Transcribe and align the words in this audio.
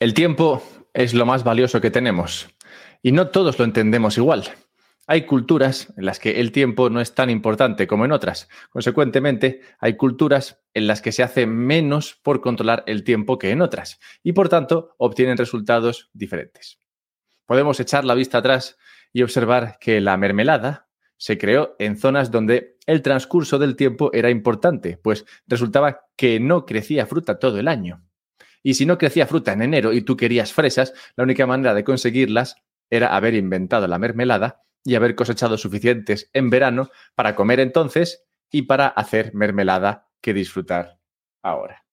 El 0.00 0.14
tiempo 0.14 0.62
es 0.94 1.12
lo 1.12 1.26
más 1.26 1.42
valioso 1.42 1.80
que 1.80 1.90
tenemos 1.90 2.48
y 3.02 3.10
no 3.10 3.30
todos 3.30 3.58
lo 3.58 3.64
entendemos 3.64 4.16
igual. 4.16 4.44
Hay 5.08 5.22
culturas 5.22 5.92
en 5.96 6.04
las 6.04 6.20
que 6.20 6.38
el 6.38 6.52
tiempo 6.52 6.88
no 6.88 7.00
es 7.00 7.16
tan 7.16 7.30
importante 7.30 7.88
como 7.88 8.04
en 8.04 8.12
otras. 8.12 8.48
Consecuentemente, 8.70 9.60
hay 9.80 9.96
culturas 9.96 10.62
en 10.72 10.86
las 10.86 11.02
que 11.02 11.10
se 11.10 11.24
hace 11.24 11.46
menos 11.46 12.14
por 12.22 12.40
controlar 12.40 12.84
el 12.86 13.02
tiempo 13.02 13.38
que 13.38 13.50
en 13.50 13.60
otras 13.60 13.98
y 14.22 14.34
por 14.34 14.48
tanto 14.48 14.94
obtienen 14.98 15.36
resultados 15.36 16.10
diferentes. 16.12 16.78
Podemos 17.44 17.80
echar 17.80 18.04
la 18.04 18.14
vista 18.14 18.38
atrás 18.38 18.78
y 19.12 19.22
observar 19.22 19.78
que 19.80 20.00
la 20.00 20.16
mermelada 20.16 20.88
se 21.16 21.38
creó 21.38 21.74
en 21.80 21.96
zonas 21.96 22.30
donde 22.30 22.76
el 22.86 23.02
transcurso 23.02 23.58
del 23.58 23.74
tiempo 23.74 24.12
era 24.12 24.30
importante, 24.30 24.96
pues 24.96 25.26
resultaba 25.48 26.02
que 26.14 26.38
no 26.38 26.66
crecía 26.66 27.04
fruta 27.04 27.40
todo 27.40 27.58
el 27.58 27.66
año. 27.66 28.07
Y 28.62 28.74
si 28.74 28.86
no 28.86 28.98
crecía 28.98 29.26
fruta 29.26 29.52
en 29.52 29.62
enero 29.62 29.92
y 29.92 30.02
tú 30.02 30.16
querías 30.16 30.52
fresas, 30.52 30.92
la 31.16 31.24
única 31.24 31.46
manera 31.46 31.74
de 31.74 31.84
conseguirlas 31.84 32.56
era 32.90 33.14
haber 33.14 33.34
inventado 33.34 33.86
la 33.86 33.98
mermelada 33.98 34.62
y 34.84 34.94
haber 34.94 35.14
cosechado 35.14 35.58
suficientes 35.58 36.30
en 36.32 36.50
verano 36.50 36.90
para 37.14 37.34
comer 37.34 37.60
entonces 37.60 38.24
y 38.50 38.62
para 38.62 38.88
hacer 38.88 39.34
mermelada 39.34 40.08
que 40.20 40.34
disfrutar 40.34 40.98
ahora. 41.42 41.84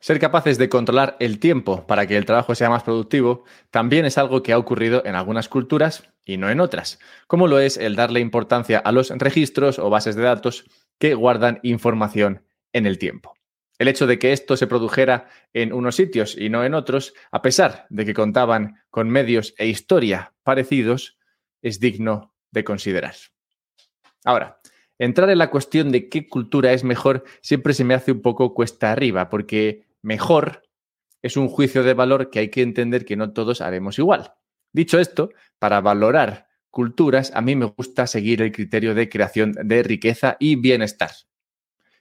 Ser 0.00 0.20
capaces 0.20 0.58
de 0.58 0.68
controlar 0.68 1.16
el 1.18 1.40
tiempo 1.40 1.86
para 1.86 2.06
que 2.06 2.16
el 2.16 2.24
trabajo 2.24 2.54
sea 2.54 2.70
más 2.70 2.84
productivo 2.84 3.44
también 3.70 4.04
es 4.04 4.16
algo 4.16 4.44
que 4.44 4.52
ha 4.52 4.58
ocurrido 4.58 5.02
en 5.04 5.16
algunas 5.16 5.48
culturas 5.48 6.08
y 6.24 6.36
no 6.36 6.50
en 6.50 6.60
otras, 6.60 7.00
como 7.26 7.48
lo 7.48 7.58
es 7.58 7.76
el 7.76 7.96
darle 7.96 8.20
importancia 8.20 8.78
a 8.78 8.92
los 8.92 9.10
registros 9.10 9.80
o 9.80 9.90
bases 9.90 10.14
de 10.14 10.22
datos 10.22 10.64
que 10.98 11.14
guardan 11.14 11.58
información 11.64 12.44
en 12.72 12.86
el 12.86 12.98
tiempo. 12.98 13.37
El 13.78 13.88
hecho 13.88 14.06
de 14.06 14.18
que 14.18 14.32
esto 14.32 14.56
se 14.56 14.66
produjera 14.66 15.28
en 15.52 15.72
unos 15.72 15.96
sitios 15.96 16.36
y 16.36 16.50
no 16.50 16.64
en 16.64 16.74
otros, 16.74 17.14
a 17.30 17.42
pesar 17.42 17.86
de 17.90 18.04
que 18.04 18.14
contaban 18.14 18.82
con 18.90 19.08
medios 19.08 19.54
e 19.56 19.68
historia 19.68 20.34
parecidos, 20.42 21.18
es 21.62 21.78
digno 21.78 22.34
de 22.50 22.64
considerar. 22.64 23.14
Ahora, 24.24 24.60
entrar 24.98 25.30
en 25.30 25.38
la 25.38 25.50
cuestión 25.50 25.92
de 25.92 26.08
qué 26.08 26.26
cultura 26.28 26.72
es 26.72 26.82
mejor 26.82 27.24
siempre 27.40 27.72
se 27.72 27.84
me 27.84 27.94
hace 27.94 28.12
un 28.12 28.20
poco 28.20 28.52
cuesta 28.52 28.90
arriba, 28.90 29.28
porque 29.28 29.86
mejor 30.02 30.62
es 31.22 31.36
un 31.36 31.48
juicio 31.48 31.82
de 31.82 31.94
valor 31.94 32.30
que 32.30 32.40
hay 32.40 32.50
que 32.50 32.62
entender 32.62 33.04
que 33.04 33.16
no 33.16 33.32
todos 33.32 33.60
haremos 33.60 33.98
igual. 33.98 34.34
Dicho 34.72 34.98
esto, 34.98 35.30
para 35.58 35.80
valorar 35.80 36.48
culturas, 36.70 37.32
a 37.34 37.40
mí 37.40 37.56
me 37.56 37.66
gusta 37.66 38.06
seguir 38.06 38.42
el 38.42 38.52
criterio 38.52 38.94
de 38.94 39.08
creación 39.08 39.52
de 39.52 39.82
riqueza 39.82 40.36
y 40.38 40.56
bienestar. 40.56 41.10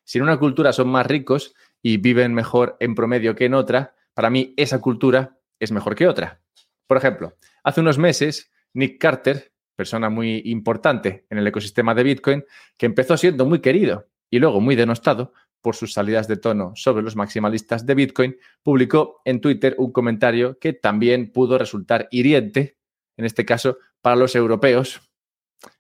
Si 0.03 0.20
en 0.20 0.23
una 0.23 0.38
cultura 0.38 0.72
son 0.72 0.89
más 0.89 1.05
ricos, 1.05 1.53
y 1.81 1.97
viven 1.97 2.33
mejor 2.33 2.78
en 2.80 2.95
promedio 2.95 3.36
que 3.36 3.45
en 3.45 3.53
otra, 3.53 3.95
para 4.14 4.30
mí 4.30 4.53
esa 4.58 4.80
cultura 4.80 5.38
es 5.59 5.72
mejor 5.72 5.95
que 5.95 6.08
otra. 6.08 6.42
Por 6.88 6.97
ejemplo, 6.97 7.36
hace 7.64 7.81
unos 7.81 7.97
meses, 7.97 8.52
Nick 8.73 9.00
Carter, 9.00 9.52
persona 9.75 10.09
muy 10.09 10.42
importante 10.45 11.25
en 11.30 11.38
el 11.38 11.48
ecosistema 11.48 11.94
de 11.94 12.03
Bitcoin, 12.03 12.45
que 12.78 12.86
empezó 12.86 13.16
siendo 13.17 13.45
muy 13.45 13.59
querido 13.59 14.08
y 14.30 14.39
luego 14.39 14.59
muy 14.59 14.75
denostado 14.75 15.33
por 15.61 15.75
sus 15.75 15.94
salidas 15.94 16.28
de 16.28 16.38
tono 16.38 16.73
sobre 16.75 17.03
los 17.03 17.16
maximalistas 17.16 17.86
de 17.86 17.95
Bitcoin, 17.95 18.38
publicó 18.64 19.22
en 19.25 19.42
Twitter 19.42 19.75
un 19.78 19.92
comentario 19.92 20.58
que 20.59 20.73
también 20.73 21.31
pudo 21.31 21.58
resultar 21.58 22.08
hiriente, 22.11 22.78
en 23.17 23.25
este 23.25 23.45
caso, 23.45 23.78
para 24.02 24.16
los 24.16 24.36
europeos 24.36 25.02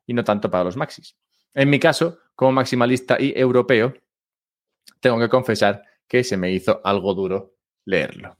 y 0.05 0.13
no 0.13 0.23
tanto 0.23 0.49
para 0.51 0.63
los 0.63 0.77
maxis. 0.77 1.15
En 1.53 1.69
mi 1.69 1.79
caso, 1.79 2.19
como 2.35 2.51
maximalista 2.51 3.17
y 3.19 3.33
europeo, 3.35 3.93
tengo 4.99 5.19
que 5.19 5.29
confesar 5.29 5.83
que 6.07 6.23
se 6.23 6.37
me 6.37 6.51
hizo 6.51 6.81
algo 6.83 7.13
duro 7.13 7.55
leerlo. 7.85 8.37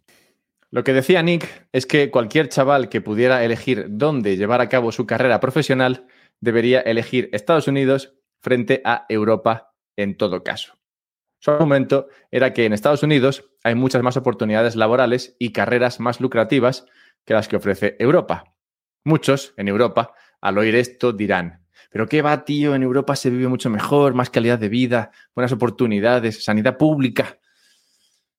Lo 0.69 0.83
que 0.83 0.93
decía 0.93 1.21
Nick 1.21 1.67
es 1.71 1.85
que 1.85 2.11
cualquier 2.11 2.49
chaval 2.49 2.89
que 2.89 3.01
pudiera 3.01 3.43
elegir 3.43 3.85
dónde 3.89 4.35
llevar 4.35 4.61
a 4.61 4.69
cabo 4.69 4.91
su 4.91 5.05
carrera 5.05 5.39
profesional 5.39 6.07
debería 6.41 6.81
elegir 6.81 7.29
Estados 7.31 7.67
Unidos 7.67 8.15
frente 8.41 8.81
a 8.83 9.05
Europa 9.09 9.73
en 9.95 10.17
todo 10.17 10.44
caso. 10.44 10.77
Su 11.39 11.51
argumento 11.51 12.07
era 12.31 12.53
que 12.53 12.66
en 12.66 12.73
Estados 12.73 13.03
Unidos 13.03 13.50
hay 13.63 13.75
muchas 13.75 14.01
más 14.01 14.17
oportunidades 14.17 14.75
laborales 14.75 15.35
y 15.39 15.51
carreras 15.51 16.00
más 16.00 16.19
lucrativas 16.19 16.85
que 17.25 17.33
las 17.33 17.47
que 17.47 17.57
ofrece 17.57 17.95
Europa. 18.00 18.56
Muchos 19.03 19.53
en 19.57 19.67
Europa, 19.67 20.13
al 20.41 20.57
oír 20.57 20.75
esto, 20.75 21.13
dirán, 21.13 21.66
pero 21.89 22.07
qué 22.07 22.22
va, 22.22 22.44
tío, 22.44 22.75
en 22.75 22.83
Europa 22.83 23.16
se 23.16 23.29
vive 23.29 23.47
mucho 23.47 23.69
mejor, 23.69 24.13
más 24.13 24.29
calidad 24.29 24.59
de 24.59 24.69
vida, 24.69 25.11
buenas 25.35 25.51
oportunidades, 25.51 26.44
sanidad 26.44 26.77
pública. 26.77 27.39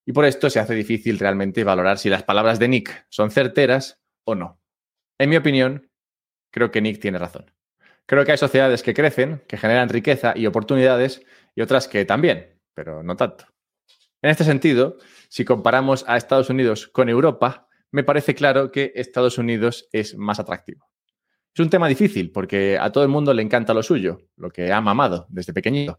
Y 0.08 0.12
por 0.14 0.24
esto 0.24 0.48
se 0.48 0.58
hace 0.58 0.74
difícil 0.74 1.18
realmente 1.18 1.64
valorar 1.64 1.98
si 1.98 2.08
las 2.08 2.22
palabras 2.22 2.58
de 2.58 2.66
Nick 2.66 3.04
son 3.10 3.30
certeras 3.30 4.00
o 4.24 4.34
no. 4.34 4.58
En 5.18 5.28
mi 5.28 5.36
opinión, 5.36 5.90
creo 6.50 6.70
que 6.70 6.80
Nick 6.80 6.98
tiene 6.98 7.18
razón. 7.18 7.52
Creo 8.06 8.24
que 8.24 8.32
hay 8.32 8.38
sociedades 8.38 8.82
que 8.82 8.94
crecen, 8.94 9.42
que 9.46 9.58
generan 9.58 9.90
riqueza 9.90 10.32
y 10.34 10.46
oportunidades, 10.46 11.20
y 11.54 11.60
otras 11.60 11.88
que 11.88 12.06
también, 12.06 12.58
pero 12.72 13.02
no 13.02 13.16
tanto. 13.16 13.44
En 14.22 14.30
este 14.30 14.44
sentido, 14.44 14.96
si 15.28 15.44
comparamos 15.44 16.06
a 16.08 16.16
Estados 16.16 16.48
Unidos 16.48 16.88
con 16.88 17.10
Europa, 17.10 17.68
me 17.90 18.02
parece 18.02 18.34
claro 18.34 18.72
que 18.72 18.92
Estados 18.94 19.36
Unidos 19.36 19.90
es 19.92 20.16
más 20.16 20.40
atractivo. 20.40 20.88
Es 21.52 21.60
un 21.60 21.68
tema 21.68 21.86
difícil 21.86 22.32
porque 22.32 22.78
a 22.78 22.90
todo 22.90 23.04
el 23.04 23.10
mundo 23.10 23.34
le 23.34 23.42
encanta 23.42 23.74
lo 23.74 23.82
suyo, 23.82 24.22
lo 24.36 24.48
que 24.48 24.72
ha 24.72 24.80
mamado 24.80 25.26
desde 25.28 25.52
pequeñito. 25.52 25.98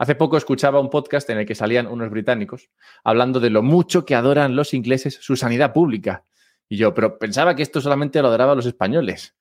Hace 0.00 0.14
poco 0.14 0.38
escuchaba 0.38 0.80
un 0.80 0.88
podcast 0.88 1.28
en 1.28 1.36
el 1.36 1.44
que 1.44 1.54
salían 1.54 1.86
unos 1.86 2.08
británicos 2.08 2.70
hablando 3.04 3.38
de 3.38 3.50
lo 3.50 3.62
mucho 3.62 4.06
que 4.06 4.14
adoran 4.14 4.56
los 4.56 4.72
ingleses 4.72 5.18
su 5.20 5.36
sanidad 5.36 5.74
pública. 5.74 6.24
Y 6.70 6.78
yo, 6.78 6.94
pero 6.94 7.18
pensaba 7.18 7.54
que 7.54 7.62
esto 7.62 7.82
solamente 7.82 8.22
lo 8.22 8.28
adoraban 8.28 8.56
los 8.56 8.64
españoles. 8.64 9.36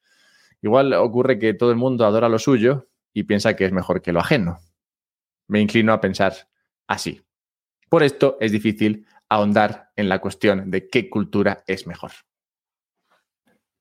Igual 0.62 0.92
ocurre 0.92 1.40
que 1.40 1.54
todo 1.54 1.72
el 1.72 1.78
mundo 1.78 2.06
adora 2.06 2.28
lo 2.28 2.40
suyo 2.40 2.90
y 3.14 3.24
piensa 3.24 3.56
que 3.56 3.64
es 3.64 3.72
mejor 3.72 4.02
que 4.02 4.12
lo 4.12 4.20
ajeno. 4.20 4.60
Me 5.48 5.62
inclino 5.62 5.94
a 5.94 6.02
pensar 6.02 6.34
así. 6.88 7.22
Por 7.88 8.04
esto 8.04 8.36
es 8.42 8.52
difícil 8.52 9.06
ahondar 9.30 9.92
en 9.96 10.10
la 10.10 10.20
cuestión 10.20 10.70
de 10.70 10.90
qué 10.90 11.10
cultura 11.10 11.64
es 11.68 11.88
mejor. 11.88 12.12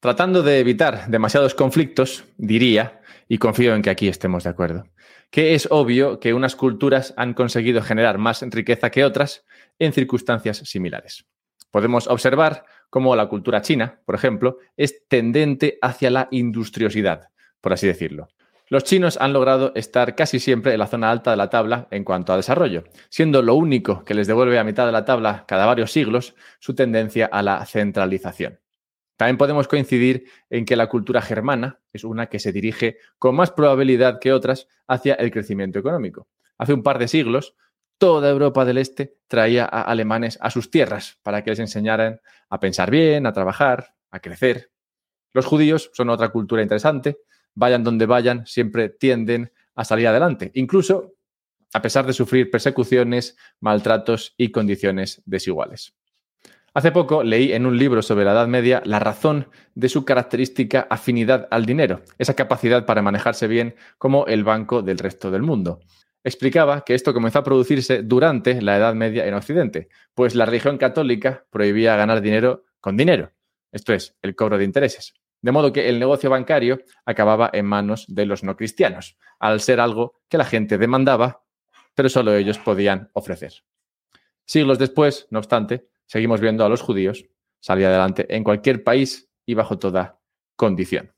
Tratando 0.00 0.44
de 0.44 0.60
evitar 0.60 1.08
demasiados 1.08 1.56
conflictos, 1.56 2.24
diría, 2.36 3.00
y 3.26 3.38
confío 3.38 3.74
en 3.74 3.82
que 3.82 3.90
aquí 3.90 4.06
estemos 4.06 4.44
de 4.44 4.50
acuerdo, 4.50 4.84
que 5.28 5.54
es 5.54 5.66
obvio 5.72 6.20
que 6.20 6.34
unas 6.34 6.54
culturas 6.54 7.14
han 7.16 7.34
conseguido 7.34 7.82
generar 7.82 8.16
más 8.16 8.42
riqueza 8.42 8.90
que 8.90 9.04
otras 9.04 9.44
en 9.80 9.92
circunstancias 9.92 10.58
similares. 10.58 11.26
Podemos 11.72 12.06
observar 12.06 12.64
cómo 12.90 13.16
la 13.16 13.26
cultura 13.26 13.60
china, 13.60 14.00
por 14.06 14.14
ejemplo, 14.14 14.58
es 14.76 15.08
tendente 15.08 15.78
hacia 15.82 16.10
la 16.10 16.28
industriosidad, 16.30 17.30
por 17.60 17.72
así 17.72 17.88
decirlo. 17.88 18.28
Los 18.68 18.84
chinos 18.84 19.18
han 19.20 19.32
logrado 19.32 19.72
estar 19.74 20.14
casi 20.14 20.38
siempre 20.38 20.74
en 20.74 20.78
la 20.78 20.86
zona 20.86 21.10
alta 21.10 21.32
de 21.32 21.38
la 21.38 21.50
tabla 21.50 21.88
en 21.90 22.04
cuanto 22.04 22.32
a 22.32 22.36
desarrollo, 22.36 22.84
siendo 23.08 23.42
lo 23.42 23.56
único 23.56 24.04
que 24.04 24.14
les 24.14 24.28
devuelve 24.28 24.60
a 24.60 24.64
mitad 24.64 24.86
de 24.86 24.92
la 24.92 25.04
tabla 25.04 25.44
cada 25.48 25.66
varios 25.66 25.90
siglos 25.90 26.36
su 26.60 26.76
tendencia 26.76 27.26
a 27.26 27.42
la 27.42 27.66
centralización. 27.66 28.60
También 29.18 29.36
podemos 29.36 29.66
coincidir 29.66 30.30
en 30.48 30.64
que 30.64 30.76
la 30.76 30.86
cultura 30.86 31.20
germana 31.20 31.80
es 31.92 32.04
una 32.04 32.28
que 32.28 32.38
se 32.38 32.52
dirige 32.52 32.98
con 33.18 33.34
más 33.34 33.50
probabilidad 33.50 34.20
que 34.20 34.32
otras 34.32 34.68
hacia 34.86 35.14
el 35.14 35.32
crecimiento 35.32 35.80
económico. 35.80 36.28
Hace 36.56 36.72
un 36.72 36.84
par 36.84 37.00
de 37.00 37.08
siglos, 37.08 37.56
toda 37.98 38.30
Europa 38.30 38.64
del 38.64 38.78
Este 38.78 39.16
traía 39.26 39.64
a 39.64 39.82
alemanes 39.82 40.38
a 40.40 40.50
sus 40.50 40.70
tierras 40.70 41.18
para 41.24 41.42
que 41.42 41.50
les 41.50 41.58
enseñaran 41.58 42.20
a 42.48 42.60
pensar 42.60 42.92
bien, 42.92 43.26
a 43.26 43.32
trabajar, 43.32 43.96
a 44.12 44.20
crecer. 44.20 44.70
Los 45.32 45.46
judíos 45.46 45.90
son 45.94 46.10
otra 46.10 46.28
cultura 46.28 46.62
interesante. 46.62 47.18
Vayan 47.54 47.82
donde 47.82 48.06
vayan, 48.06 48.46
siempre 48.46 48.88
tienden 48.88 49.52
a 49.74 49.84
salir 49.84 50.06
adelante, 50.06 50.52
incluso 50.54 51.14
a 51.74 51.82
pesar 51.82 52.06
de 52.06 52.12
sufrir 52.12 52.52
persecuciones, 52.52 53.36
maltratos 53.58 54.34
y 54.36 54.52
condiciones 54.52 55.22
desiguales. 55.26 55.92
Hace 56.78 56.92
poco 56.92 57.24
leí 57.24 57.52
en 57.52 57.66
un 57.66 57.76
libro 57.76 58.02
sobre 58.02 58.24
la 58.24 58.30
Edad 58.30 58.46
Media 58.46 58.80
la 58.84 59.00
razón 59.00 59.48
de 59.74 59.88
su 59.88 60.04
característica 60.04 60.86
afinidad 60.88 61.48
al 61.50 61.66
dinero, 61.66 62.02
esa 62.18 62.34
capacidad 62.34 62.86
para 62.86 63.02
manejarse 63.02 63.48
bien 63.48 63.74
como 63.98 64.26
el 64.26 64.44
banco 64.44 64.80
del 64.80 64.98
resto 64.98 65.32
del 65.32 65.42
mundo. 65.42 65.80
Explicaba 66.22 66.84
que 66.84 66.94
esto 66.94 67.12
comenzó 67.12 67.40
a 67.40 67.42
producirse 67.42 68.04
durante 68.04 68.62
la 68.62 68.76
Edad 68.76 68.94
Media 68.94 69.26
en 69.26 69.34
Occidente, 69.34 69.88
pues 70.14 70.36
la 70.36 70.46
religión 70.46 70.78
católica 70.78 71.44
prohibía 71.50 71.96
ganar 71.96 72.20
dinero 72.20 72.62
con 72.78 72.96
dinero, 72.96 73.32
esto 73.72 73.92
es, 73.92 74.16
el 74.22 74.36
cobro 74.36 74.56
de 74.56 74.62
intereses. 74.62 75.14
De 75.42 75.50
modo 75.50 75.72
que 75.72 75.88
el 75.88 75.98
negocio 75.98 76.30
bancario 76.30 76.78
acababa 77.04 77.50
en 77.52 77.66
manos 77.66 78.04
de 78.06 78.24
los 78.24 78.44
no 78.44 78.56
cristianos, 78.56 79.18
al 79.40 79.60
ser 79.60 79.80
algo 79.80 80.20
que 80.28 80.38
la 80.38 80.44
gente 80.44 80.78
demandaba, 80.78 81.42
pero 81.96 82.08
solo 82.08 82.36
ellos 82.36 82.60
podían 82.60 83.10
ofrecer. 83.14 83.64
Siglos 84.44 84.78
después, 84.78 85.26
no 85.30 85.40
obstante, 85.40 85.88
seguimos 86.08 86.40
viendo 86.40 86.64
a 86.64 86.68
los 86.68 86.82
judíos 86.82 87.26
salir 87.60 87.86
adelante 87.86 88.26
en 88.34 88.42
cualquier 88.42 88.82
país 88.82 89.30
y 89.46 89.54
bajo 89.54 89.78
toda 89.78 90.20
condición. 90.56 91.12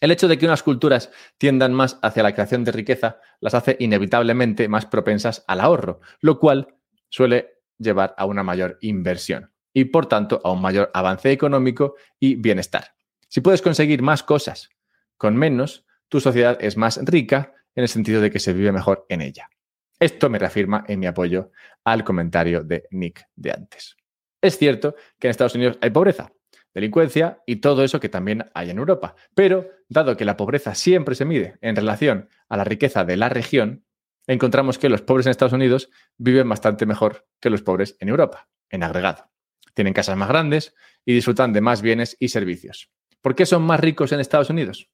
El 0.00 0.12
hecho 0.12 0.28
de 0.28 0.38
que 0.38 0.46
unas 0.46 0.62
culturas 0.62 1.10
tiendan 1.36 1.74
más 1.74 1.98
hacia 2.00 2.22
la 2.22 2.32
creación 2.32 2.64
de 2.64 2.72
riqueza 2.72 3.20
las 3.40 3.54
hace 3.54 3.76
inevitablemente 3.80 4.68
más 4.68 4.86
propensas 4.86 5.44
al 5.46 5.60
ahorro, 5.60 6.00
lo 6.20 6.38
cual 6.38 6.76
suele 7.08 7.60
llevar 7.78 8.14
a 8.16 8.24
una 8.24 8.42
mayor 8.42 8.78
inversión. 8.80 9.52
y, 9.72 9.84
por 9.84 10.06
tanto, 10.06 10.40
a 10.42 10.50
un 10.50 10.60
mayor 10.60 10.90
avance 10.94 11.30
económico 11.30 11.94
y 12.18 12.34
bienestar. 12.34 12.96
Si 13.28 13.40
puedes 13.40 13.62
conseguir 13.62 14.02
más 14.02 14.24
cosas 14.24 14.70
con 15.16 15.36
menos, 15.36 15.86
tu 16.08 16.20
sociedad 16.20 16.58
es 16.60 16.76
más 16.76 16.98
rica 17.04 17.54
en 17.76 17.84
el 17.84 17.88
sentido 17.88 18.20
de 18.20 18.32
que 18.32 18.40
se 18.40 18.52
vive 18.52 18.72
mejor 18.72 19.06
en 19.08 19.20
ella. 19.20 19.48
Esto 20.00 20.30
me 20.30 20.38
reafirma 20.38 20.84
en 20.88 20.98
mi 20.98 21.06
apoyo 21.06 21.50
al 21.84 22.04
comentario 22.04 22.64
de 22.64 22.84
Nick 22.90 23.26
de 23.36 23.52
antes. 23.52 23.96
Es 24.40 24.56
cierto 24.56 24.94
que 25.18 25.26
en 25.26 25.30
Estados 25.30 25.54
Unidos 25.54 25.76
hay 25.82 25.90
pobreza, 25.90 26.32
delincuencia 26.72 27.42
y 27.44 27.56
todo 27.56 27.84
eso 27.84 28.00
que 28.00 28.08
también 28.08 28.46
hay 28.54 28.70
en 28.70 28.78
Europa, 28.78 29.14
pero 29.34 29.68
dado 29.90 30.16
que 30.16 30.24
la 30.24 30.38
pobreza 30.38 30.74
siempre 30.74 31.14
se 31.14 31.26
mide 31.26 31.58
en 31.60 31.76
relación 31.76 32.30
a 32.48 32.56
la 32.56 32.64
riqueza 32.64 33.04
de 33.04 33.18
la 33.18 33.28
región, 33.28 33.84
encontramos 34.26 34.78
que 34.78 34.88
los 34.88 35.02
pobres 35.02 35.26
en 35.26 35.32
Estados 35.32 35.52
Unidos 35.52 35.90
viven 36.16 36.48
bastante 36.48 36.86
mejor 36.86 37.26
que 37.38 37.50
los 37.50 37.60
pobres 37.60 37.98
en 38.00 38.08
Europa, 38.08 38.48
en 38.70 38.82
agregado. 38.82 39.30
Tienen 39.74 39.92
casas 39.92 40.16
más 40.16 40.30
grandes 40.30 40.74
y 41.04 41.12
disfrutan 41.12 41.52
de 41.52 41.60
más 41.60 41.82
bienes 41.82 42.16
y 42.18 42.28
servicios. 42.28 42.90
¿Por 43.20 43.34
qué 43.34 43.44
son 43.44 43.62
más 43.62 43.80
ricos 43.80 44.12
en 44.12 44.20
Estados 44.20 44.48
Unidos? 44.48 44.90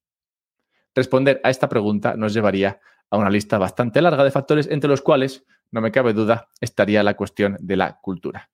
Responder 0.97 1.43
a 1.45 1.51
esta 1.51 1.69
pregunta 1.69 2.17
nos 2.17 2.33
llevaría 2.33 2.81
a 3.11 3.19
una 3.19 3.29
lista 3.29 3.59
bastante 3.59 4.01
larga 4.01 4.25
de 4.25 4.31
factores 4.31 4.67
entre 4.69 4.89
los 4.89 5.03
cuales, 5.03 5.45
no 5.71 5.83
me 5.83 5.93
cabe 5.93 6.15
duda, 6.15 6.49
estaría 6.59 7.03
la 7.03 7.15
cuestión 7.15 7.59
de 7.61 7.77
la 7.77 8.01
cultura. 8.01 8.49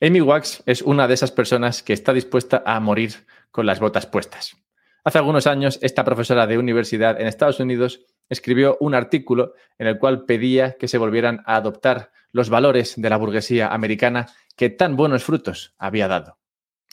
Amy 0.00 0.22
Wax 0.22 0.62
es 0.64 0.80
una 0.80 1.06
de 1.06 1.14
esas 1.14 1.30
personas 1.30 1.82
que 1.82 1.92
está 1.92 2.14
dispuesta 2.14 2.62
a 2.64 2.80
morir 2.80 3.26
con 3.50 3.66
las 3.66 3.78
botas 3.78 4.06
puestas. 4.06 4.56
Hace 5.04 5.18
algunos 5.18 5.46
años, 5.46 5.78
esta 5.82 6.02
profesora 6.02 6.46
de 6.46 6.56
universidad 6.56 7.20
en 7.20 7.26
Estados 7.26 7.60
Unidos 7.60 8.00
escribió 8.30 8.78
un 8.80 8.94
artículo 8.94 9.52
en 9.78 9.86
el 9.86 9.98
cual 9.98 10.24
pedía 10.24 10.78
que 10.78 10.88
se 10.88 10.96
volvieran 10.96 11.42
a 11.44 11.56
adoptar 11.56 12.10
los 12.32 12.48
valores 12.48 12.94
de 12.96 13.10
la 13.10 13.18
burguesía 13.18 13.68
americana 13.68 14.28
que 14.56 14.70
tan 14.70 14.96
buenos 14.96 15.24
frutos 15.24 15.74
había 15.76 16.08
dado. 16.08 16.38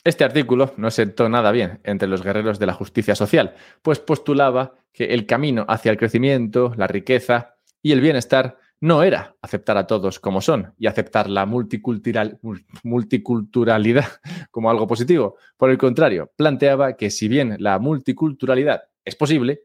Este 0.04 0.24
artículo 0.24 0.74
no 0.76 0.90
sentó 0.90 1.28
nada 1.28 1.52
bien 1.52 1.78
entre 1.84 2.08
los 2.08 2.24
guerreros 2.24 2.58
de 2.58 2.66
la 2.66 2.74
justicia 2.74 3.14
social, 3.14 3.54
pues 3.82 4.00
postulaba 4.00 4.74
que 4.92 5.14
el 5.14 5.26
camino 5.26 5.64
hacia 5.68 5.92
el 5.92 5.96
crecimiento, 5.96 6.72
la 6.76 6.88
riqueza 6.88 7.54
y 7.82 7.92
el 7.92 8.00
bienestar 8.00 8.58
no 8.80 9.04
era 9.04 9.36
aceptar 9.42 9.76
a 9.76 9.86
todos 9.86 10.18
como 10.18 10.40
son 10.40 10.74
y 10.76 10.88
aceptar 10.88 11.30
la 11.30 11.46
multicultural, 11.46 12.40
multiculturalidad 12.82 14.06
como 14.50 14.70
algo 14.70 14.88
positivo. 14.88 15.36
Por 15.56 15.70
el 15.70 15.78
contrario, 15.78 16.32
planteaba 16.34 16.96
que 16.96 17.10
si 17.10 17.28
bien 17.28 17.56
la 17.60 17.78
multiculturalidad 17.78 18.82
es 19.04 19.14
posible, 19.14 19.62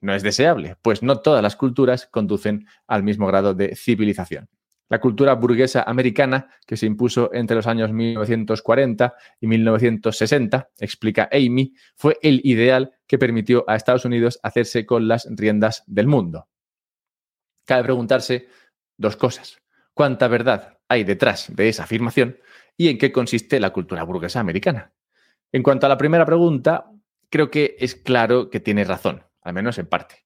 no 0.00 0.14
es 0.14 0.22
deseable, 0.22 0.76
pues 0.82 1.02
no 1.02 1.18
todas 1.20 1.42
las 1.42 1.56
culturas 1.56 2.06
conducen 2.06 2.68
al 2.86 3.02
mismo 3.02 3.26
grado 3.26 3.54
de 3.54 3.74
civilización. 3.74 4.48
La 4.94 5.00
cultura 5.00 5.34
burguesa 5.34 5.82
americana, 5.82 6.48
que 6.64 6.76
se 6.76 6.86
impuso 6.86 7.34
entre 7.34 7.56
los 7.56 7.66
años 7.66 7.90
1940 7.90 9.12
y 9.40 9.48
1960, 9.48 10.68
explica 10.78 11.28
Amy, 11.32 11.74
fue 11.96 12.16
el 12.22 12.40
ideal 12.44 12.92
que 13.08 13.18
permitió 13.18 13.64
a 13.66 13.74
Estados 13.74 14.04
Unidos 14.04 14.38
hacerse 14.44 14.86
con 14.86 15.08
las 15.08 15.26
riendas 15.28 15.82
del 15.88 16.06
mundo. 16.06 16.46
Cabe 17.64 17.82
preguntarse 17.82 18.46
dos 18.96 19.16
cosas. 19.16 19.60
¿Cuánta 19.94 20.28
verdad 20.28 20.78
hay 20.88 21.02
detrás 21.02 21.52
de 21.52 21.68
esa 21.68 21.82
afirmación 21.82 22.38
y 22.76 22.86
en 22.86 22.96
qué 22.96 23.10
consiste 23.10 23.58
la 23.58 23.72
cultura 23.72 24.04
burguesa 24.04 24.38
americana? 24.38 24.92
En 25.50 25.64
cuanto 25.64 25.86
a 25.86 25.88
la 25.88 25.98
primera 25.98 26.24
pregunta, 26.24 26.88
creo 27.28 27.50
que 27.50 27.74
es 27.80 27.96
claro 27.96 28.48
que 28.48 28.60
tiene 28.60 28.84
razón, 28.84 29.24
al 29.42 29.54
menos 29.54 29.76
en 29.78 29.88
parte. 29.88 30.24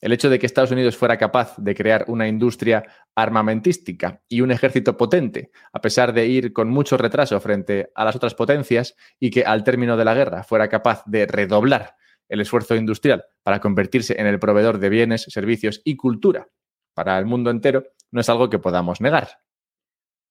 El 0.00 0.12
hecho 0.12 0.30
de 0.30 0.38
que 0.38 0.46
Estados 0.46 0.70
Unidos 0.70 0.96
fuera 0.96 1.18
capaz 1.18 1.54
de 1.58 1.74
crear 1.74 2.06
una 2.08 2.26
industria 2.26 2.84
armamentística 3.14 4.22
y 4.28 4.40
un 4.40 4.50
ejército 4.50 4.96
potente, 4.96 5.50
a 5.72 5.80
pesar 5.80 6.14
de 6.14 6.26
ir 6.26 6.54
con 6.54 6.70
mucho 6.70 6.96
retraso 6.96 7.38
frente 7.40 7.90
a 7.94 8.04
las 8.06 8.16
otras 8.16 8.34
potencias, 8.34 8.96
y 9.18 9.30
que 9.30 9.44
al 9.44 9.62
término 9.62 9.98
de 9.98 10.04
la 10.06 10.14
guerra 10.14 10.42
fuera 10.42 10.68
capaz 10.68 11.02
de 11.04 11.26
redoblar 11.26 11.96
el 12.28 12.40
esfuerzo 12.40 12.76
industrial 12.76 13.24
para 13.42 13.60
convertirse 13.60 14.18
en 14.18 14.26
el 14.26 14.38
proveedor 14.38 14.78
de 14.78 14.88
bienes, 14.88 15.24
servicios 15.28 15.82
y 15.84 15.96
cultura 15.96 16.48
para 16.94 17.18
el 17.18 17.26
mundo 17.26 17.50
entero, 17.50 17.84
no 18.10 18.20
es 18.20 18.28
algo 18.30 18.48
que 18.48 18.58
podamos 18.58 19.00
negar. 19.00 19.28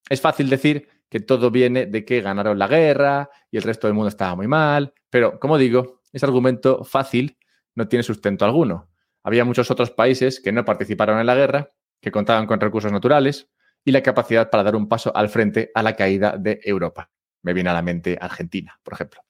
Es 0.09 0.21
fácil 0.21 0.49
decir 0.49 0.87
que 1.09 1.19
todo 1.19 1.51
viene 1.51 1.85
de 1.85 2.05
que 2.05 2.21
ganaron 2.21 2.57
la 2.57 2.67
guerra 2.67 3.29
y 3.51 3.57
el 3.57 3.63
resto 3.63 3.85
del 3.85 3.93
mundo 3.93 4.09
estaba 4.09 4.35
muy 4.35 4.47
mal, 4.47 4.93
pero 5.09 5.39
como 5.39 5.57
digo, 5.57 6.01
ese 6.11 6.25
argumento 6.25 6.83
fácil 6.83 7.37
no 7.75 7.87
tiene 7.87 8.03
sustento 8.03 8.45
alguno 8.45 8.89
había 9.23 9.45
muchos 9.45 9.69
otros 9.71 9.91
países 9.91 10.39
que 10.39 10.51
no 10.51 10.65
participaron 10.65 11.19
en 11.19 11.25
la 11.25 11.35
guerra, 11.35 11.71
que 12.01 12.11
contaban 12.11 12.47
con 12.47 12.59
recursos 12.59 12.91
naturales 12.91 13.49
y 13.83 13.91
la 13.91 14.03
capacidad 14.03 14.49
para 14.49 14.63
dar 14.63 14.75
un 14.75 14.87
paso 14.87 15.15
al 15.15 15.29
frente 15.29 15.71
a 15.73 15.83
la 15.83 15.95
caída 15.95 16.37
de 16.37 16.59
Europa. 16.63 17.09
Me 17.41 17.53
viene 17.53 17.69
a 17.69 17.73
la 17.73 17.81
mente 17.81 18.17
Argentina, 18.19 18.79
por 18.83 18.93
ejemplo. 18.93 19.21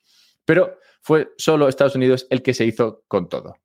Pero 0.45 0.79
fue 1.01 1.33
solo 1.37 1.67
Estados 1.67 1.95
Unidos 1.95 2.27
el 2.29 2.41
que 2.41 2.53
se 2.53 2.65
hizo 2.65 3.03
con 3.07 3.29
todo. 3.29 3.57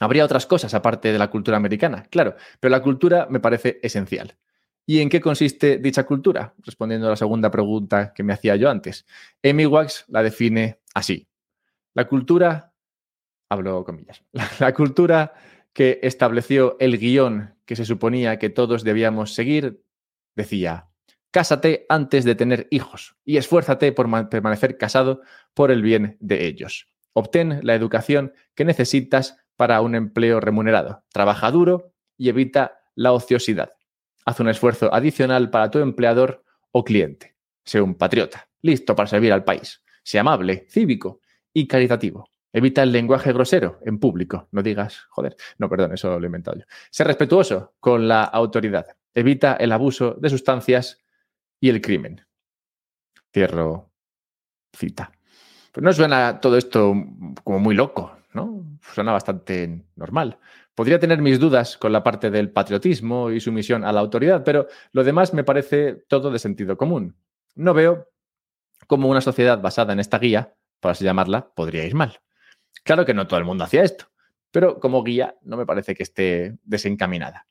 Habría 0.00 0.24
otras 0.24 0.46
cosas 0.46 0.74
aparte 0.74 1.12
de 1.12 1.18
la 1.18 1.30
cultura 1.30 1.56
americana, 1.56 2.04
claro, 2.10 2.34
pero 2.58 2.72
la 2.72 2.82
cultura 2.82 3.26
me 3.30 3.40
parece 3.40 3.78
esencial. 3.82 4.36
¿Y 4.84 5.00
en 5.00 5.08
qué 5.08 5.20
consiste 5.20 5.78
dicha 5.78 6.04
cultura? 6.04 6.54
Respondiendo 6.58 7.06
a 7.06 7.10
la 7.10 7.16
segunda 7.16 7.50
pregunta 7.50 8.12
que 8.12 8.24
me 8.24 8.32
hacía 8.32 8.56
yo 8.56 8.68
antes. 8.68 9.06
Amy 9.44 9.64
Wax 9.66 10.04
la 10.08 10.24
define 10.24 10.80
así. 10.92 11.28
La 11.94 12.08
cultura 12.08 12.71
hablo 13.52 13.84
comillas, 13.84 14.22
la, 14.58 14.72
cultura 14.74 15.34
que 15.72 16.00
estableció 16.02 16.76
el 16.80 16.98
guion 16.98 17.54
que 17.64 17.76
se 17.76 17.84
suponía 17.84 18.38
que 18.38 18.50
todos 18.50 18.82
debíamos 18.82 19.34
seguir, 19.34 19.82
decía, 20.34 20.88
cásate 21.30 21.86
antes 21.88 22.24
de 22.24 22.34
tener 22.34 22.66
hijos 22.70 23.16
y 23.24 23.36
esfuérzate 23.36 23.92
por 23.92 24.28
permanecer 24.28 24.76
casado 24.76 25.22
por 25.54 25.70
el 25.70 25.82
bien 25.82 26.16
de 26.20 26.46
ellos. 26.46 26.88
Obtén 27.14 27.60
la 27.62 27.74
educación 27.74 28.32
que 28.54 28.64
necesitas 28.64 29.36
para 29.56 29.80
un 29.82 29.94
empleo 29.94 30.40
remunerado. 30.40 31.04
Trabaja 31.12 31.50
duro 31.50 31.92
y 32.16 32.30
evita 32.30 32.80
la 32.94 33.12
ociosidad. 33.12 33.72
Haz 34.24 34.40
un 34.40 34.48
esfuerzo 34.48 34.92
adicional 34.94 35.50
para 35.50 35.70
tu 35.70 35.78
empleador 35.78 36.42
o 36.70 36.84
cliente. 36.84 37.36
Sé 37.64 37.80
un 37.80 37.94
patriota, 37.94 38.48
listo 38.62 38.96
para 38.96 39.08
servir 39.08 39.32
al 39.32 39.44
país. 39.44 39.82
Sé 40.02 40.18
amable, 40.18 40.66
cívico 40.68 41.20
y 41.52 41.66
caritativo. 41.66 42.31
Evita 42.52 42.82
el 42.82 42.92
lenguaje 42.92 43.32
grosero 43.32 43.78
en 43.84 43.98
público. 43.98 44.48
No 44.52 44.62
digas, 44.62 45.06
joder, 45.10 45.36
no, 45.58 45.68
perdón, 45.68 45.94
eso 45.94 46.18
lo 46.18 46.24
he 46.24 46.26
inventado 46.26 46.58
yo. 46.58 46.64
Sé 46.90 47.04
respetuoso 47.04 47.74
con 47.80 48.06
la 48.06 48.24
autoridad. 48.24 48.86
Evita 49.14 49.54
el 49.54 49.72
abuso 49.72 50.16
de 50.20 50.28
sustancias 50.28 50.98
y 51.60 51.70
el 51.70 51.80
crimen. 51.80 52.26
Cierro 53.32 53.90
cita. 54.74 55.12
Pues 55.72 55.82
no 55.82 55.92
suena 55.92 56.40
todo 56.40 56.58
esto 56.58 56.94
como 57.44 57.58
muy 57.58 57.74
loco, 57.74 58.18
¿no? 58.34 58.78
Suena 58.92 59.12
bastante 59.12 59.84
normal. 59.96 60.38
Podría 60.74 60.98
tener 60.98 61.22
mis 61.22 61.38
dudas 61.38 61.78
con 61.78 61.92
la 61.92 62.02
parte 62.02 62.30
del 62.30 62.50
patriotismo 62.50 63.30
y 63.30 63.40
sumisión 63.40 63.84
a 63.84 63.92
la 63.92 64.00
autoridad, 64.00 64.42
pero 64.44 64.66
lo 64.92 65.04
demás 65.04 65.32
me 65.32 65.44
parece 65.44 65.94
todo 66.08 66.30
de 66.30 66.38
sentido 66.38 66.76
común. 66.76 67.16
No 67.54 67.72
veo 67.72 68.08
cómo 68.86 69.08
una 69.08 69.20
sociedad 69.20 69.60
basada 69.60 69.92
en 69.92 70.00
esta 70.00 70.18
guía, 70.18 70.54
por 70.80 70.90
así 70.90 71.04
llamarla, 71.04 71.52
podría 71.54 71.84
ir 71.84 71.94
mal. 71.94 72.20
Claro 72.84 73.04
que 73.04 73.14
no 73.14 73.26
todo 73.26 73.38
el 73.38 73.44
mundo 73.44 73.64
hacía 73.64 73.82
esto, 73.82 74.06
pero 74.50 74.80
como 74.80 75.02
guía 75.02 75.36
no 75.42 75.56
me 75.56 75.66
parece 75.66 75.94
que 75.94 76.02
esté 76.02 76.58
desencaminada. 76.64 77.46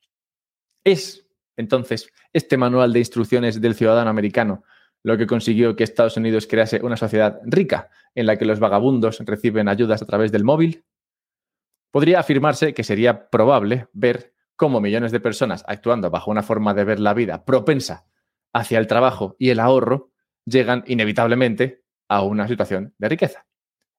Es, 0.84 1.26
entonces, 1.56 2.08
este 2.32 2.56
manual 2.56 2.92
de 2.92 2.98
instrucciones 2.98 3.60
del 3.60 3.74
ciudadano 3.74 4.10
americano 4.10 4.64
lo 5.02 5.18
que 5.18 5.26
consiguió 5.26 5.74
que 5.74 5.84
Estados 5.84 6.16
Unidos 6.16 6.46
crease 6.46 6.80
una 6.82 6.96
sociedad 6.96 7.40
rica 7.44 7.90
en 8.14 8.26
la 8.26 8.36
que 8.36 8.44
los 8.44 8.60
vagabundos 8.60 9.18
reciben 9.20 9.68
ayudas 9.68 10.02
a 10.02 10.06
través 10.06 10.30
del 10.30 10.44
móvil? 10.44 10.84
Podría 11.90 12.20
afirmarse 12.20 12.72
que 12.72 12.84
sería 12.84 13.28
probable 13.28 13.88
ver 13.92 14.32
cómo 14.56 14.80
millones 14.80 15.12
de 15.12 15.20
personas 15.20 15.64
actuando 15.66 16.10
bajo 16.10 16.30
una 16.30 16.42
forma 16.42 16.72
de 16.74 16.84
ver 16.84 17.00
la 17.00 17.14
vida 17.14 17.44
propensa 17.44 18.06
hacia 18.52 18.78
el 18.78 18.86
trabajo 18.86 19.34
y 19.38 19.50
el 19.50 19.60
ahorro 19.60 20.10
llegan 20.44 20.84
inevitablemente 20.86 21.82
a 22.08 22.22
una 22.22 22.46
situación 22.46 22.94
de 22.98 23.08
riqueza. 23.08 23.46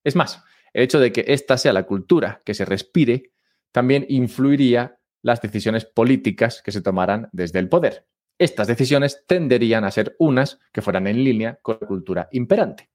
Es 0.03 0.15
más, 0.15 0.43
el 0.74 0.84
hecho 0.84 1.00
de 1.00 1.12
que 1.12 1.25
esta 1.27 1.58
sea 1.58 1.74
la 1.74 1.84
cultura 1.84 2.42
que 2.44 2.53
se 2.53 2.65
respire 2.65 3.32
también 3.72 4.06
influiría 4.10 5.00
las 5.22 5.42
decisiones 5.42 5.86
políticas 5.86 6.62
que 6.62 6.72
se 6.72 6.82
tomaran 6.82 7.30
desde 7.32 7.60
el 7.60 7.70
poder. 7.70 8.08
Estas 8.38 8.68
decisiones 8.68 9.24
tenderían 9.27 9.84
a 9.84 9.92
ser 9.92 10.15
unas 10.20 10.60
que 10.72 10.82
fueran 10.82 11.08
en 11.08 11.24
línea 11.24 11.60
con 11.62 11.77
la 11.80 11.88
cultura 11.88 12.30
imperante. 12.32 12.89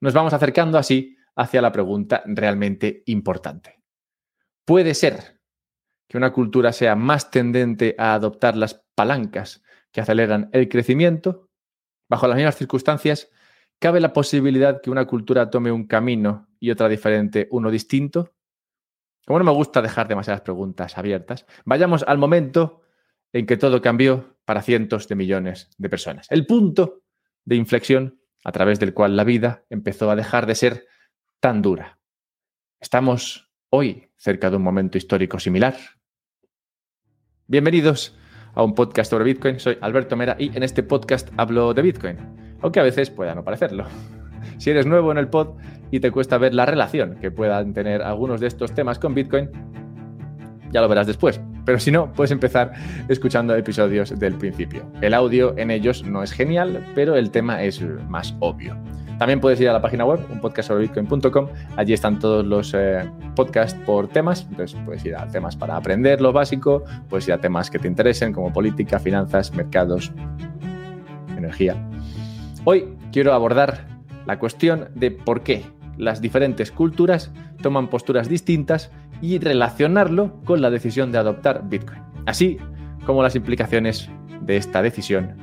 Nos 0.00 0.12
vamos 0.12 0.32
acercando 0.32 0.76
así 0.76 1.16
hacia 1.36 1.62
la 1.62 1.72
pregunta 1.72 2.22
realmente 2.26 3.02
importante. 3.06 3.82
¿Puede 4.64 4.94
ser 4.94 5.40
que 6.08 6.18
una 6.18 6.32
cultura 6.32 6.72
sea 6.72 6.96
más 6.96 7.30
tendente 7.30 7.94
a 7.98 8.14
adoptar 8.14 8.56
las 8.56 8.84
palancas 8.94 9.62
que 9.92 10.00
aceleran 10.00 10.50
el 10.52 10.68
crecimiento? 10.68 11.48
Bajo 12.08 12.26
las 12.26 12.36
mismas 12.36 12.56
circunstancias, 12.56 13.30
¿cabe 13.78 14.00
la 14.00 14.12
posibilidad 14.12 14.80
que 14.82 14.90
una 14.90 15.06
cultura 15.06 15.50
tome 15.50 15.72
un 15.72 15.86
camino 15.86 16.45
y 16.60 16.70
otra 16.70 16.88
diferente, 16.88 17.48
uno 17.50 17.70
distinto? 17.70 18.34
Como 19.26 19.38
no 19.38 19.44
me 19.44 19.52
gusta 19.52 19.82
dejar 19.82 20.08
demasiadas 20.08 20.42
preguntas 20.42 20.96
abiertas, 20.96 21.46
vayamos 21.64 22.04
al 22.04 22.18
momento 22.18 22.82
en 23.32 23.46
que 23.46 23.56
todo 23.56 23.82
cambió 23.82 24.36
para 24.44 24.62
cientos 24.62 25.08
de 25.08 25.16
millones 25.16 25.70
de 25.76 25.88
personas. 25.88 26.26
El 26.30 26.46
punto 26.46 27.02
de 27.44 27.56
inflexión 27.56 28.20
a 28.44 28.52
través 28.52 28.78
del 28.78 28.94
cual 28.94 29.16
la 29.16 29.24
vida 29.24 29.64
empezó 29.70 30.10
a 30.10 30.16
dejar 30.16 30.46
de 30.46 30.54
ser 30.54 30.86
tan 31.40 31.62
dura. 31.62 31.98
Estamos 32.80 33.50
hoy 33.70 34.12
cerca 34.16 34.50
de 34.50 34.56
un 34.56 34.62
momento 34.62 34.98
histórico 34.98 35.40
similar. 35.40 35.76
Bienvenidos 37.48 38.16
a 38.54 38.62
un 38.62 38.74
podcast 38.74 39.10
sobre 39.10 39.24
Bitcoin. 39.24 39.58
Soy 39.58 39.78
Alberto 39.80 40.16
Mera 40.16 40.36
y 40.38 40.56
en 40.56 40.62
este 40.62 40.82
podcast 40.82 41.28
hablo 41.36 41.74
de 41.74 41.82
Bitcoin, 41.82 42.18
aunque 42.62 42.80
a 42.80 42.84
veces 42.84 43.10
pueda 43.10 43.34
no 43.34 43.44
parecerlo. 43.44 43.86
Si 44.58 44.70
eres 44.70 44.86
nuevo 44.86 45.12
en 45.12 45.18
el 45.18 45.28
pod 45.28 45.56
y 45.90 46.00
te 46.00 46.10
cuesta 46.10 46.38
ver 46.38 46.54
la 46.54 46.66
relación 46.66 47.16
que 47.20 47.30
puedan 47.30 47.72
tener 47.72 48.02
algunos 48.02 48.40
de 48.40 48.46
estos 48.46 48.72
temas 48.72 48.98
con 48.98 49.14
Bitcoin, 49.14 49.50
ya 50.72 50.80
lo 50.80 50.88
verás 50.88 51.06
después. 51.06 51.40
Pero 51.64 51.78
si 51.78 51.90
no, 51.90 52.12
puedes 52.12 52.30
empezar 52.30 52.72
escuchando 53.08 53.54
episodios 53.54 54.18
del 54.18 54.34
principio. 54.34 54.84
El 55.00 55.14
audio 55.14 55.54
en 55.58 55.70
ellos 55.70 56.04
no 56.04 56.22
es 56.22 56.32
genial, 56.32 56.84
pero 56.94 57.16
el 57.16 57.30
tema 57.30 57.62
es 57.62 57.82
más 58.08 58.34
obvio. 58.40 58.76
También 59.18 59.40
puedes 59.40 59.60
ir 59.60 59.68
a 59.68 59.72
la 59.72 59.80
página 59.80 60.04
web, 60.04 60.20
un 60.30 60.40
podcast 60.40 60.68
sobre 60.68 60.82
bitcoin.com. 60.82 61.48
Allí 61.76 61.94
están 61.94 62.18
todos 62.18 62.44
los 62.44 62.74
eh, 62.74 63.08
podcasts 63.34 63.78
por 63.86 64.08
temas. 64.08 64.46
Entonces 64.50 64.78
puedes 64.84 65.04
ir 65.06 65.16
a 65.16 65.26
temas 65.26 65.56
para 65.56 65.76
aprender 65.76 66.20
lo 66.20 66.32
básico, 66.32 66.84
puedes 67.08 67.26
ir 67.26 67.34
a 67.34 67.38
temas 67.38 67.70
que 67.70 67.78
te 67.78 67.88
interesen 67.88 68.32
como 68.32 68.52
política, 68.52 68.98
finanzas, 68.98 69.52
mercados, 69.54 70.12
energía. 71.36 71.74
Hoy 72.64 72.94
quiero 73.10 73.32
abordar 73.32 73.95
la 74.26 74.38
cuestión 74.38 74.88
de 74.94 75.10
por 75.10 75.42
qué 75.42 75.64
las 75.96 76.20
diferentes 76.20 76.70
culturas 76.70 77.32
toman 77.62 77.88
posturas 77.88 78.28
distintas 78.28 78.90
y 79.20 79.38
relacionarlo 79.38 80.40
con 80.44 80.60
la 80.60 80.70
decisión 80.70 81.10
de 81.12 81.18
adoptar 81.18 81.68
Bitcoin, 81.68 82.00
así 82.26 82.58
como 83.06 83.22
las 83.22 83.34
implicaciones 83.34 84.10
de 84.42 84.56
esta 84.56 84.82
decisión 84.82 85.36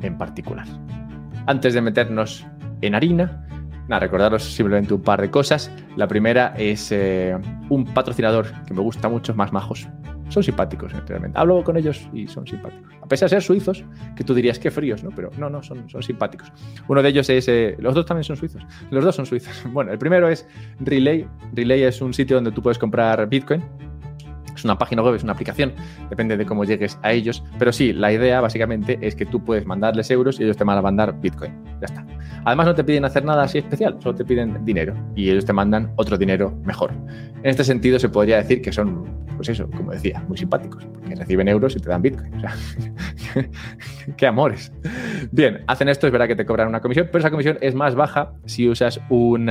en 0.00 0.16
particular. 0.16 0.66
Antes 1.46 1.74
de 1.74 1.80
meternos 1.80 2.46
en 2.80 2.94
harina, 2.94 3.46
nada, 3.88 4.00
recordaros 4.00 4.44
simplemente 4.44 4.94
un 4.94 5.02
par 5.02 5.20
de 5.20 5.30
cosas. 5.30 5.70
La 5.96 6.08
primera 6.08 6.54
es 6.56 6.90
eh, 6.92 7.36
un 7.68 7.84
patrocinador 7.84 8.46
que 8.64 8.74
me 8.74 8.80
gusta 8.80 9.08
mucho, 9.08 9.34
más 9.34 9.52
majos, 9.52 9.88
son 10.32 10.42
simpáticos, 10.42 10.92
realmente. 11.06 11.38
Hablo 11.38 11.62
con 11.62 11.76
ellos 11.76 12.08
y 12.12 12.26
son 12.26 12.46
simpáticos. 12.46 12.92
A 13.02 13.06
pesar 13.06 13.28
de 13.28 13.36
ser 13.36 13.42
suizos, 13.42 13.84
que 14.16 14.24
tú 14.24 14.34
dirías 14.34 14.58
que 14.58 14.70
fríos, 14.70 15.04
¿no? 15.04 15.10
Pero 15.10 15.30
no, 15.38 15.50
no, 15.50 15.62
son, 15.62 15.88
son 15.88 16.02
simpáticos. 16.02 16.52
Uno 16.88 17.02
de 17.02 17.08
ellos 17.08 17.28
es. 17.30 17.48
Eh, 17.48 17.76
los 17.78 17.94
dos 17.94 18.06
también 18.06 18.24
son 18.24 18.36
suizos. 18.36 18.62
Los 18.90 19.04
dos 19.04 19.14
son 19.14 19.26
suizos. 19.26 19.52
Bueno, 19.72 19.92
el 19.92 19.98
primero 19.98 20.28
es 20.28 20.46
Relay. 20.80 21.26
Relay 21.54 21.82
es 21.82 22.02
un 22.02 22.12
sitio 22.12 22.36
donde 22.36 22.52
tú 22.52 22.62
puedes 22.62 22.78
comprar 22.78 23.26
Bitcoin. 23.28 23.62
Es 24.54 24.64
una 24.64 24.76
página 24.78 25.02
web, 25.02 25.14
es 25.14 25.22
una 25.22 25.32
aplicación, 25.32 25.72
depende 26.10 26.36
de 26.36 26.46
cómo 26.46 26.64
llegues 26.64 26.98
a 27.02 27.12
ellos. 27.12 27.42
Pero 27.58 27.72
sí, 27.72 27.92
la 27.92 28.12
idea 28.12 28.40
básicamente 28.40 28.98
es 29.00 29.14
que 29.14 29.26
tú 29.26 29.42
puedes 29.44 29.66
mandarles 29.66 30.10
euros 30.10 30.38
y 30.40 30.44
ellos 30.44 30.56
te 30.56 30.64
van 30.64 30.78
a 30.78 30.82
mandar 30.82 31.18
Bitcoin. 31.20 31.52
Ya 31.80 31.86
está. 31.86 32.06
Además, 32.44 32.66
no 32.66 32.74
te 32.74 32.84
piden 32.84 33.04
hacer 33.04 33.24
nada 33.24 33.44
así 33.44 33.58
especial, 33.58 33.96
solo 34.00 34.14
te 34.16 34.24
piden 34.24 34.64
dinero 34.64 34.94
y 35.14 35.30
ellos 35.30 35.44
te 35.44 35.52
mandan 35.52 35.92
otro 35.96 36.18
dinero 36.18 36.52
mejor. 36.64 36.92
En 37.42 37.50
este 37.50 37.64
sentido, 37.64 37.98
se 37.98 38.08
podría 38.08 38.38
decir 38.38 38.62
que 38.62 38.72
son, 38.72 39.04
pues 39.36 39.48
eso, 39.48 39.68
como 39.70 39.92
decía, 39.92 40.22
muy 40.28 40.36
simpáticos, 40.36 40.84
porque 40.84 41.14
reciben 41.14 41.48
euros 41.48 41.76
y 41.76 41.80
te 41.80 41.88
dan 41.88 42.02
Bitcoin. 42.02 42.34
O 42.34 42.40
sea, 42.40 42.54
qué 44.16 44.26
amores. 44.26 44.72
Bien, 45.30 45.62
hacen 45.66 45.88
esto, 45.88 46.06
es 46.06 46.12
verdad 46.12 46.26
que 46.26 46.36
te 46.36 46.44
cobran 46.44 46.68
una 46.68 46.80
comisión, 46.80 47.08
pero 47.10 47.20
esa 47.20 47.30
comisión 47.30 47.58
es 47.60 47.74
más 47.74 47.94
baja 47.94 48.32
si 48.44 48.68
usas 48.68 49.00
un 49.08 49.48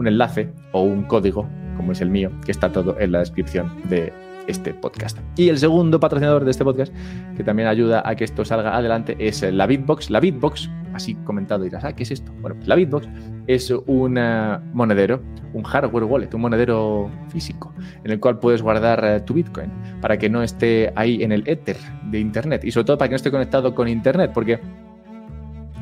enlace 0.00 0.52
o 0.72 0.82
un 0.82 1.04
código, 1.04 1.48
como 1.76 1.92
es 1.92 2.00
el 2.00 2.10
mío, 2.10 2.30
que 2.44 2.52
está 2.52 2.70
todo 2.72 2.98
en 2.98 3.12
la 3.12 3.20
descripción 3.20 3.72
de 3.88 4.12
este 4.46 4.74
podcast. 4.74 5.18
Y 5.36 5.48
el 5.48 5.58
segundo 5.58 6.00
patrocinador 6.00 6.44
de 6.44 6.50
este 6.50 6.64
podcast, 6.64 6.92
que 7.36 7.44
también 7.44 7.68
ayuda 7.68 8.02
a 8.04 8.14
que 8.14 8.24
esto 8.24 8.44
salga 8.44 8.76
adelante, 8.76 9.16
es 9.18 9.42
la 9.42 9.66
Bitbox. 9.66 10.10
La 10.10 10.20
Bitbox, 10.20 10.70
así 10.92 11.14
comentado 11.24 11.64
dirás, 11.64 11.84
ah, 11.84 11.94
¿qué 11.94 12.02
es 12.02 12.10
esto? 12.10 12.32
Bueno, 12.40 12.56
pues 12.56 12.68
la 12.68 12.74
Bitbox 12.74 13.08
es 13.46 13.70
un 13.86 14.18
eh, 14.18 14.58
monedero, 14.72 15.22
un 15.52 15.62
hardware 15.62 16.04
wallet, 16.04 16.34
un 16.34 16.42
monedero 16.42 17.10
físico, 17.28 17.72
en 18.04 18.10
el 18.10 18.20
cual 18.20 18.38
puedes 18.38 18.62
guardar 18.62 19.04
eh, 19.04 19.20
tu 19.20 19.34
Bitcoin 19.34 19.70
para 20.00 20.18
que 20.18 20.28
no 20.28 20.42
esté 20.42 20.92
ahí 20.96 21.22
en 21.22 21.32
el 21.32 21.46
Ether 21.46 21.76
de 22.10 22.20
Internet 22.20 22.64
y 22.64 22.70
sobre 22.70 22.84
todo 22.84 22.98
para 22.98 23.08
que 23.08 23.12
no 23.12 23.16
esté 23.16 23.30
conectado 23.30 23.74
con 23.74 23.88
Internet, 23.88 24.30
porque, 24.34 24.60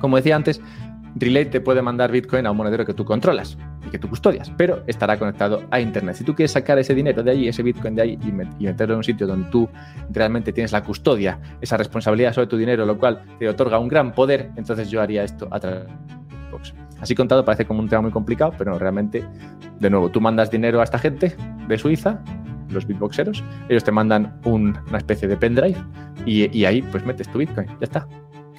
como 0.01 0.17
decía 0.17 0.37
antes, 0.37 0.61
Relay 1.15 1.47
te 1.47 1.61
puede 1.61 1.83
mandar 1.83 2.11
Bitcoin 2.11 2.47
a 2.47 2.51
un 2.51 2.57
monedero 2.57 2.87
que 2.87 2.95
tú 2.95 3.05
controlas 3.05 3.59
y 3.87 3.91
que 3.91 3.99
tú 3.99 4.09
custodias, 4.09 4.51
pero 4.57 4.83
estará 4.87 5.19
conectado 5.19 5.63
a 5.71 5.81
Internet. 5.81 6.17
Si 6.17 6.25
tú 6.25 6.35
quieres 6.35 6.53
sacar 6.53 6.79
ese 6.79 6.95
dinero 6.95 7.23
de 7.23 7.31
allí, 7.31 7.49
ese 7.49 7.63
Bitcoin 7.63 7.95
de 7.95 8.03
ahí 8.03 8.19
y, 8.23 8.33
meterlo 8.33 8.95
en 8.95 8.99
un 8.99 9.05
sitio 9.05 9.27
donde 9.27 9.51
tú 9.51 9.69
realmente 10.11 10.53
tienes 10.53 10.73
la 10.73 10.83
custodia, 10.83 11.39
esa 11.61 11.77
responsabilidad 11.77 12.33
sobre 12.33 12.47
tu 12.47 12.57
dinero, 12.57 12.87
lo 12.87 12.99
cual 12.99 13.23
te 13.39 13.49
otorga 13.49 13.79
un 13.79 13.89
gran 13.89 14.13
poder, 14.15 14.51
entonces 14.57 14.91
yo 14.91 15.03
haría 15.03 15.23
esto 15.23 15.49
a 15.51 15.61
través 15.61 15.87
de 15.87 15.93
Bitbox. 16.45 16.75
Así 17.01 17.15
contado 17.15 17.45
parece 17.45 17.67
como 17.67 17.81
un 17.81 17.89
tema 17.89 18.03
muy 18.03 18.13
complicado, 18.13 18.55
pero 18.57 18.79
realmente, 18.79 19.25
de 19.81 19.91
nuevo, 19.91 20.09
tú 20.09 20.21
mandas 20.21 20.51
dinero 20.51 20.81
a 20.81 20.85
esta 20.85 20.99
gente 20.99 21.37
de 21.69 21.79
Suiza, 21.79 22.21
los 22.71 22.87
Bitboxeros, 22.87 23.45
ellos 23.69 23.85
te 23.85 23.93
mandan 23.93 24.41
una 24.45 24.97
especie 24.97 25.29
de 25.29 25.37
pendrive 25.37 25.77
y, 26.25 26.57
y 26.57 26.65
ahí 26.65 26.81
pues 26.81 27.05
metes 27.05 27.29
tu 27.29 27.39
Bitcoin, 27.39 27.67
ya 27.67 27.77
está. 27.83 28.07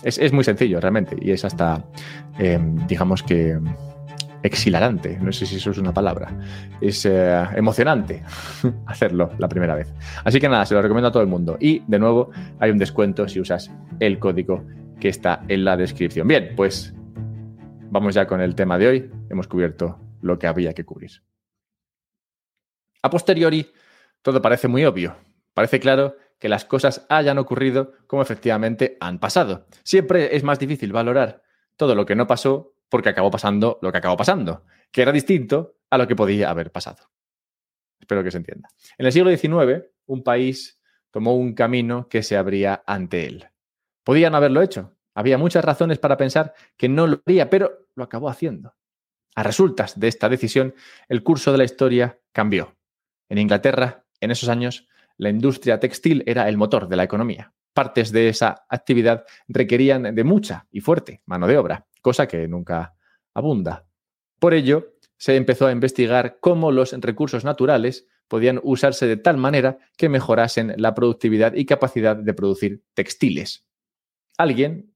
Es, 0.04 0.34
muy 0.34 0.44
sencillo 0.44 0.80
realmente 0.80 1.16
y 1.20 1.32
es 1.32 1.46
hasta, 1.46 1.84
eh, 2.38 2.60
digamos 2.88 3.24
que, 3.24 3.58
exhilarante, 4.44 5.18
no 5.20 5.32
sé 5.32 5.46
si 5.46 5.56
eso 5.56 5.72
es 5.72 5.78
una 5.78 5.94
palabra, 5.94 6.38
es 6.82 7.06
eh, 7.06 7.44
emocionante 7.56 8.22
hacerlo 8.86 9.32
la 9.40 9.48
primera 9.48 9.74
vez. 9.74 9.92
Así 10.24 10.40
que 10.40 10.50
nada, 10.50 10.66
se 10.66 10.76
lo 10.76 10.82
recomiendo 10.82 11.08
a 11.08 11.12
todo 11.12 11.24
el 11.24 11.30
mundo. 11.30 11.58
Y 11.60 11.82
de 11.88 11.98
nuevo, 11.98 12.30
hay 12.60 12.70
un 12.70 12.78
descuento 12.78 13.28
si 13.28 13.40
usas 13.40 13.72
el 14.00 14.20
código 14.20 14.66
que 15.00 15.10
está 15.10 15.44
en 15.48 15.64
la 15.64 15.78
descripción. 15.78 16.28
Bien, 16.28 16.54
pues 16.56 16.94
vamos 17.90 18.14
ya 18.14 18.28
con 18.28 18.42
el 18.42 18.54
tema 18.54 18.78
de 18.78 18.88
hoy. 18.88 19.12
Hemos 19.30 19.48
cubierto 19.48 20.00
lo 20.22 20.38
que 20.38 20.48
había 20.48 20.74
que 20.74 20.84
cubrir. 20.84 21.12
A 23.02 23.10
posteriori, 23.10 23.72
todo 24.22 24.42
parece 24.42 24.68
muy 24.68 24.86
obvio. 24.86 25.16
Parece 25.54 25.80
claro 25.80 26.16
que 26.40 26.50
las 26.50 26.66
cosas 26.66 27.06
hayan 27.10 27.38
ocurrido 27.38 27.94
como 28.08 28.22
efectivamente 28.22 28.98
han 29.00 29.20
pasado. 29.20 29.68
Siempre 29.84 30.36
es 30.36 30.44
más 30.44 30.60
difícil 30.60 30.92
valorar 30.92 31.42
todo 31.78 31.96
lo 31.96 32.06
que 32.06 32.16
no 32.16 32.28
pasó 32.28 32.74
porque 32.90 33.10
acabó 33.10 33.32
pasando 33.32 33.80
lo 33.82 33.92
que 33.92 33.98
acabó 33.98 34.18
pasando, 34.18 34.66
que 34.92 35.02
era 35.02 35.12
distinto 35.12 35.78
a 35.90 35.98
lo 35.98 36.08
que 36.08 36.16
podía 36.16 36.50
haber 36.50 36.72
pasado. 36.72 37.10
Espero 38.00 38.24
que 38.24 38.32
se 38.32 38.38
entienda. 38.38 38.70
En 38.98 39.06
el 39.06 39.12
siglo 39.12 39.36
XIX, 39.36 39.86
un 40.06 40.24
país 40.24 40.80
tomó 41.10 41.36
un 41.36 41.54
camino 41.54 42.08
que 42.10 42.22
se 42.22 42.36
abría 42.38 42.84
ante 42.86 43.26
él. 43.26 43.48
Podían 44.04 44.36
haberlo 44.36 44.62
hecho. 44.62 44.96
Había 45.16 45.38
muchas 45.38 45.64
razones 45.64 46.00
para 46.00 46.18
pensar 46.18 46.54
que 46.76 46.90
no 46.90 47.08
lo 47.08 47.22
haría, 47.26 47.50
pero 47.50 47.88
lo 47.96 48.04
acabó 48.04 48.30
haciendo. 48.30 48.76
A 49.36 49.44
resultas 49.44 50.00
de 50.00 50.08
esta 50.08 50.30
decisión, 50.30 50.76
el 51.08 51.24
curso 51.24 51.52
de 51.52 51.58
la 51.58 51.64
historia 51.64 52.20
cambió. 52.32 52.76
En 53.30 53.38
Inglaterra, 53.38 54.06
en 54.20 54.32
esos 54.32 54.50
años, 54.50 54.88
la 55.18 55.30
industria 55.30 55.80
textil 55.80 56.24
era 56.26 56.48
el 56.50 56.58
motor 56.58 56.88
de 56.88 56.96
la 56.96 57.04
economía. 57.04 57.54
Partes 57.74 58.12
de 58.12 58.30
esa 58.30 58.66
actividad 58.70 59.26
requerían 59.48 60.16
de 60.16 60.24
mucha 60.24 60.68
y 60.72 60.82
fuerte 60.82 61.22
mano 61.26 61.48
de 61.48 61.58
obra, 61.58 61.88
cosa 62.02 62.28
que 62.28 62.48
nunca 62.48 62.96
abunda. 63.34 63.88
Por 64.40 64.54
ello, 64.54 64.94
se 65.18 65.36
empezó 65.36 65.68
a 65.68 65.72
investigar 65.72 66.38
cómo 66.40 66.72
los 66.72 66.92
recursos 66.94 67.44
naturales 67.44 68.08
podían 68.28 68.60
usarse 68.64 69.08
de 69.08 69.18
tal 69.18 69.38
manera 69.38 69.78
que 69.98 70.10
mejorasen 70.10 70.74
la 70.78 70.94
productividad 70.94 71.54
y 71.54 71.66
capacidad 71.66 72.16
de 72.16 72.34
producir 72.34 72.84
textiles. 72.94 73.66
Alguien, 74.38 74.94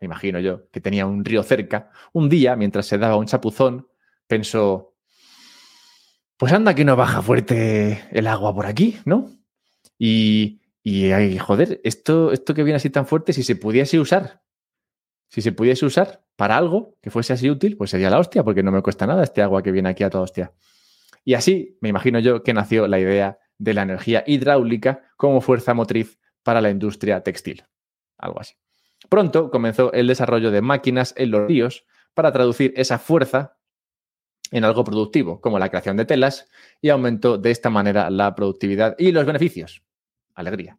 me 0.00 0.06
imagino 0.06 0.40
yo, 0.40 0.68
que 0.70 0.80
tenía 0.80 1.06
un 1.06 1.24
río 1.24 1.42
cerca, 1.42 1.90
un 2.12 2.28
día, 2.28 2.56
mientras 2.56 2.86
se 2.86 2.98
daba 2.98 3.16
un 3.16 3.26
chapuzón, 3.26 3.88
pensó, 4.26 4.95
pues 6.36 6.52
anda 6.52 6.74
que 6.74 6.84
no 6.84 6.96
baja 6.96 7.22
fuerte 7.22 8.04
el 8.10 8.26
agua 8.26 8.54
por 8.54 8.66
aquí, 8.66 8.98
¿no? 9.04 9.30
Y, 9.98 10.60
y 10.82 11.38
joder, 11.38 11.80
esto, 11.84 12.32
esto 12.32 12.54
que 12.54 12.62
viene 12.62 12.76
así 12.76 12.90
tan 12.90 13.06
fuerte, 13.06 13.32
si 13.32 13.42
se 13.42 13.56
pudiese 13.56 13.98
usar, 13.98 14.42
si 15.28 15.42
se 15.42 15.52
pudiese 15.52 15.86
usar 15.86 16.24
para 16.36 16.56
algo 16.56 16.96
que 17.00 17.10
fuese 17.10 17.32
así 17.32 17.50
útil, 17.50 17.76
pues 17.76 17.90
sería 17.90 18.10
la 18.10 18.18
hostia, 18.18 18.44
porque 18.44 18.62
no 18.62 18.70
me 18.70 18.82
cuesta 18.82 19.06
nada 19.06 19.22
este 19.22 19.42
agua 19.42 19.62
que 19.62 19.72
viene 19.72 19.88
aquí 19.88 20.04
a 20.04 20.10
toda 20.10 20.24
hostia. 20.24 20.52
Y 21.24 21.34
así, 21.34 21.78
me 21.80 21.88
imagino 21.88 22.18
yo, 22.20 22.42
que 22.42 22.54
nació 22.54 22.86
la 22.86 23.00
idea 23.00 23.38
de 23.58 23.74
la 23.74 23.82
energía 23.82 24.22
hidráulica 24.26 25.02
como 25.16 25.40
fuerza 25.40 25.74
motriz 25.74 26.18
para 26.42 26.60
la 26.60 26.70
industria 26.70 27.22
textil. 27.22 27.64
Algo 28.18 28.40
así. 28.40 28.54
Pronto 29.08 29.50
comenzó 29.50 29.92
el 29.92 30.06
desarrollo 30.06 30.50
de 30.50 30.62
máquinas 30.62 31.14
en 31.16 31.30
los 31.30 31.46
ríos 31.46 31.84
para 32.14 32.32
traducir 32.32 32.72
esa 32.76 32.98
fuerza 32.98 33.55
en 34.50 34.64
algo 34.64 34.84
productivo, 34.84 35.40
como 35.40 35.58
la 35.58 35.68
creación 35.68 35.96
de 35.96 36.04
telas, 36.04 36.48
y 36.80 36.90
aumentó 36.90 37.38
de 37.38 37.50
esta 37.50 37.70
manera 37.70 38.10
la 38.10 38.34
productividad 38.34 38.94
y 38.98 39.12
los 39.12 39.26
beneficios. 39.26 39.82
Alegría. 40.34 40.78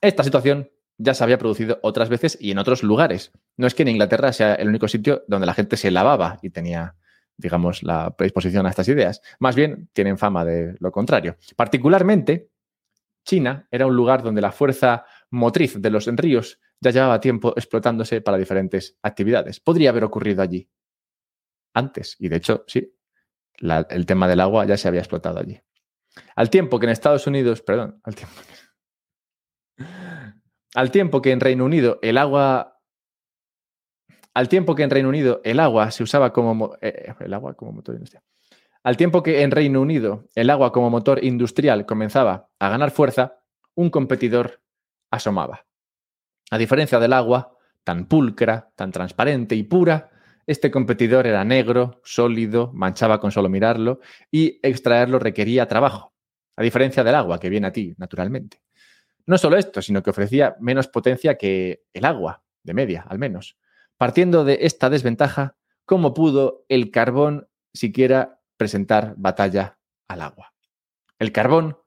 Esta 0.00 0.22
situación 0.24 0.70
ya 0.98 1.14
se 1.14 1.24
había 1.24 1.38
producido 1.38 1.78
otras 1.82 2.08
veces 2.08 2.36
y 2.40 2.50
en 2.50 2.58
otros 2.58 2.82
lugares. 2.82 3.32
No 3.56 3.66
es 3.66 3.74
que 3.74 3.82
en 3.82 3.88
Inglaterra 3.88 4.32
sea 4.32 4.54
el 4.54 4.68
único 4.68 4.88
sitio 4.88 5.24
donde 5.26 5.46
la 5.46 5.54
gente 5.54 5.76
se 5.76 5.90
lavaba 5.90 6.38
y 6.42 6.50
tenía, 6.50 6.96
digamos, 7.36 7.82
la 7.82 8.14
predisposición 8.16 8.66
a 8.66 8.70
estas 8.70 8.88
ideas. 8.88 9.20
Más 9.38 9.56
bien, 9.56 9.88
tienen 9.92 10.18
fama 10.18 10.44
de 10.44 10.76
lo 10.78 10.92
contrario. 10.92 11.36
Particularmente, 11.56 12.50
China 13.24 13.66
era 13.70 13.86
un 13.86 13.96
lugar 13.96 14.22
donde 14.22 14.40
la 14.40 14.52
fuerza 14.52 15.04
motriz 15.30 15.80
de 15.80 15.90
los 15.90 16.06
ríos 16.06 16.60
ya 16.80 16.90
llevaba 16.90 17.20
tiempo 17.20 17.52
explotándose 17.56 18.20
para 18.20 18.36
diferentes 18.36 18.98
actividades. 19.02 19.60
Podría 19.60 19.90
haber 19.90 20.04
ocurrido 20.04 20.42
allí 20.42 20.68
antes, 21.74 22.16
y 22.18 22.28
de 22.28 22.36
hecho, 22.36 22.64
sí, 22.66 22.94
el 23.58 24.06
tema 24.06 24.28
del 24.28 24.40
agua 24.40 24.66
ya 24.66 24.76
se 24.76 24.88
había 24.88 25.00
explotado 25.00 25.38
allí. 25.38 25.60
Al 26.36 26.50
tiempo 26.50 26.78
que 26.78 26.86
en 26.86 26.92
Estados 26.92 27.26
Unidos, 27.26 27.62
perdón, 27.62 28.00
al 28.04 28.14
tiempo 28.14 28.34
al 30.74 30.90
tiempo 30.90 31.20
que 31.20 31.32
en 31.32 31.40
Reino 31.40 31.64
Unido 31.64 31.98
el 32.02 32.18
agua 32.18 32.80
al 34.34 34.48
tiempo 34.48 34.74
que 34.74 34.82
en 34.82 34.90
Reino 34.90 35.08
Unido 35.08 35.40
el 35.44 35.60
agua 35.60 35.90
se 35.90 36.02
usaba 36.02 36.32
como 36.32 36.76
eh, 36.80 37.12
el 37.20 37.34
agua 37.34 37.54
como 37.54 37.72
motor 37.72 37.94
industrial. 37.94 38.24
Al 38.82 38.96
tiempo 38.96 39.22
que 39.22 39.42
en 39.42 39.50
Reino 39.50 39.80
Unido 39.80 40.28
el 40.34 40.48
agua 40.50 40.72
como 40.72 40.88
motor 40.88 41.22
industrial 41.22 41.84
comenzaba 41.84 42.48
a 42.58 42.68
ganar 42.70 42.90
fuerza, 42.90 43.40
un 43.74 43.90
competidor 43.90 44.62
asomaba. 45.10 45.66
A 46.50 46.58
diferencia 46.58 46.98
del 46.98 47.12
agua, 47.12 47.56
tan 47.84 48.06
pulcra, 48.06 48.72
tan 48.74 48.90
transparente 48.90 49.54
y 49.54 49.62
pura, 49.64 50.10
este 50.46 50.70
competidor 50.70 51.26
era 51.26 51.44
negro, 51.44 52.00
sólido, 52.04 52.72
manchaba 52.72 53.20
con 53.20 53.30
solo 53.30 53.48
mirarlo 53.48 54.00
y 54.30 54.58
extraerlo 54.62 55.18
requería 55.18 55.66
trabajo, 55.66 56.12
a 56.56 56.62
diferencia 56.62 57.04
del 57.04 57.14
agua 57.14 57.38
que 57.38 57.48
viene 57.48 57.68
a 57.68 57.72
ti 57.72 57.94
naturalmente. 57.96 58.62
No 59.26 59.38
solo 59.38 59.56
esto, 59.56 59.80
sino 59.82 60.02
que 60.02 60.10
ofrecía 60.10 60.56
menos 60.60 60.88
potencia 60.88 61.36
que 61.36 61.84
el 61.92 62.04
agua, 62.04 62.42
de 62.62 62.74
media 62.74 63.04
al 63.08 63.18
menos. 63.18 63.56
Partiendo 63.96 64.44
de 64.44 64.58
esta 64.62 64.90
desventaja, 64.90 65.56
¿cómo 65.84 66.12
pudo 66.12 66.64
el 66.68 66.90
carbón 66.90 67.48
siquiera 67.72 68.40
presentar 68.56 69.14
batalla 69.16 69.78
al 70.08 70.22
agua? 70.22 70.52
El 71.20 71.30
carbón, 71.30 71.78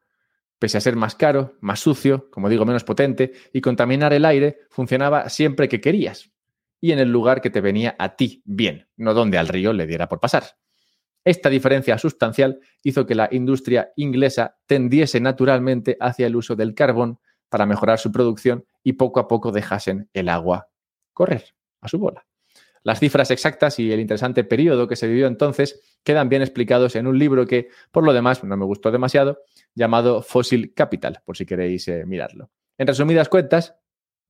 pese 0.59 0.77
a 0.77 0.81
ser 0.81 0.95
más 0.95 1.15
caro, 1.15 1.57
más 1.59 1.81
sucio, 1.81 2.29
como 2.31 2.47
digo, 2.47 2.65
menos 2.65 2.85
potente, 2.85 3.33
y 3.51 3.59
contaminar 3.59 4.13
el 4.13 4.23
aire, 4.23 4.59
funcionaba 4.69 5.27
siempre 5.27 5.67
que 5.67 5.81
querías, 5.81 6.31
y 6.79 6.91
en 6.91 6.99
el 6.99 7.11
lugar 7.11 7.41
que 7.41 7.49
te 7.49 7.61
venía 7.61 7.95
a 7.97 8.15
ti 8.15 8.41
bien, 8.45 8.87
no 8.97 9.13
donde 9.13 9.37
al 9.37 9.47
río 9.47 9.73
le 9.73 9.87
diera 9.87 10.07
por 10.07 10.19
pasar. 10.19 10.43
Esta 11.23 11.49
diferencia 11.49 11.97
sustancial 11.97 12.59
hizo 12.83 13.05
que 13.05 13.15
la 13.15 13.27
industria 13.31 13.91
inglesa 13.95 14.57
tendiese 14.67 15.19
naturalmente 15.19 15.97
hacia 15.99 16.27
el 16.27 16.35
uso 16.35 16.55
del 16.55 16.75
carbón 16.75 17.19
para 17.49 17.65
mejorar 17.65 17.97
su 17.97 18.11
producción 18.11 18.65
y 18.83 18.93
poco 18.93 19.19
a 19.19 19.27
poco 19.27 19.51
dejasen 19.51 20.09
el 20.13 20.29
agua 20.29 20.69
correr 21.13 21.55
a 21.81 21.87
su 21.87 21.97
bola. 21.97 22.25
Las 22.83 22.99
cifras 22.99 23.31
exactas 23.31 23.79
y 23.79 23.91
el 23.91 23.99
interesante 23.99 24.43
periodo 24.43 24.87
que 24.87 24.95
se 24.95 25.07
vivió 25.07 25.25
entonces 25.25 25.97
quedan 26.03 26.29
bien 26.29 26.43
explicados 26.43 26.95
en 26.95 27.07
un 27.07 27.17
libro 27.17 27.47
que, 27.47 27.69
por 27.91 28.03
lo 28.03 28.13
demás, 28.13 28.43
no 28.43 28.55
me 28.55 28.65
gustó 28.65 28.91
demasiado, 28.91 29.39
llamado 29.73 30.21
Fossil 30.21 30.75
Capital, 30.75 31.23
por 31.25 31.35
si 31.35 31.47
queréis 31.47 31.87
eh, 31.87 32.05
mirarlo. 32.05 32.51
En 32.77 32.85
resumidas 32.85 33.27
cuentas, 33.27 33.75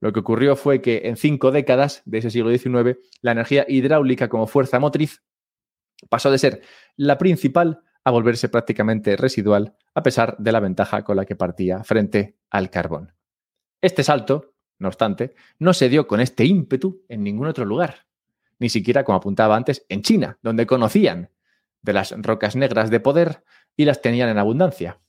lo 0.01 0.13
que 0.13 0.19
ocurrió 0.19 0.55
fue 0.55 0.81
que 0.81 1.03
en 1.05 1.17
cinco 1.17 1.51
décadas 1.51 2.01
de 2.05 2.19
ese 2.19 2.31
siglo 2.31 2.49
XIX, 2.49 2.99
la 3.21 3.31
energía 3.31 3.65
hidráulica 3.67 4.29
como 4.29 4.47
fuerza 4.47 4.79
motriz 4.79 5.23
pasó 6.09 6.31
de 6.31 6.37
ser 6.37 6.61
la 6.95 7.17
principal 7.17 7.81
a 8.03 8.11
volverse 8.11 8.49
prácticamente 8.49 9.15
residual, 9.15 9.75
a 9.95 10.03
pesar 10.03 10.35
de 10.37 10.51
la 10.51 10.59
ventaja 10.59 11.03
con 11.03 11.17
la 11.17 11.25
que 11.25 11.35
partía 11.35 11.83
frente 11.83 12.37
al 12.49 12.69
carbón. 12.69 13.13
Este 13.81 14.03
salto, 14.03 14.53
no 14.77 14.89
obstante, 14.89 15.33
no 15.57 15.73
se 15.73 15.89
dio 15.89 16.07
con 16.07 16.19
este 16.21 16.45
ímpetu 16.45 17.03
en 17.09 17.23
ningún 17.23 17.47
otro 17.47 17.65
lugar, 17.65 18.05
ni 18.59 18.69
siquiera, 18.69 19.03
como 19.03 19.17
apuntaba 19.17 19.55
antes, 19.55 19.85
en 19.89 20.01
China, 20.01 20.37
donde 20.41 20.67
conocían 20.67 21.31
de 21.81 21.93
las 21.93 22.11
rocas 22.21 22.55
negras 22.55 22.89
de 22.89 22.99
poder 22.99 23.43
y 23.75 23.85
las 23.85 24.01
tenían 24.01 24.29
en 24.29 24.37
abundancia. 24.37 24.99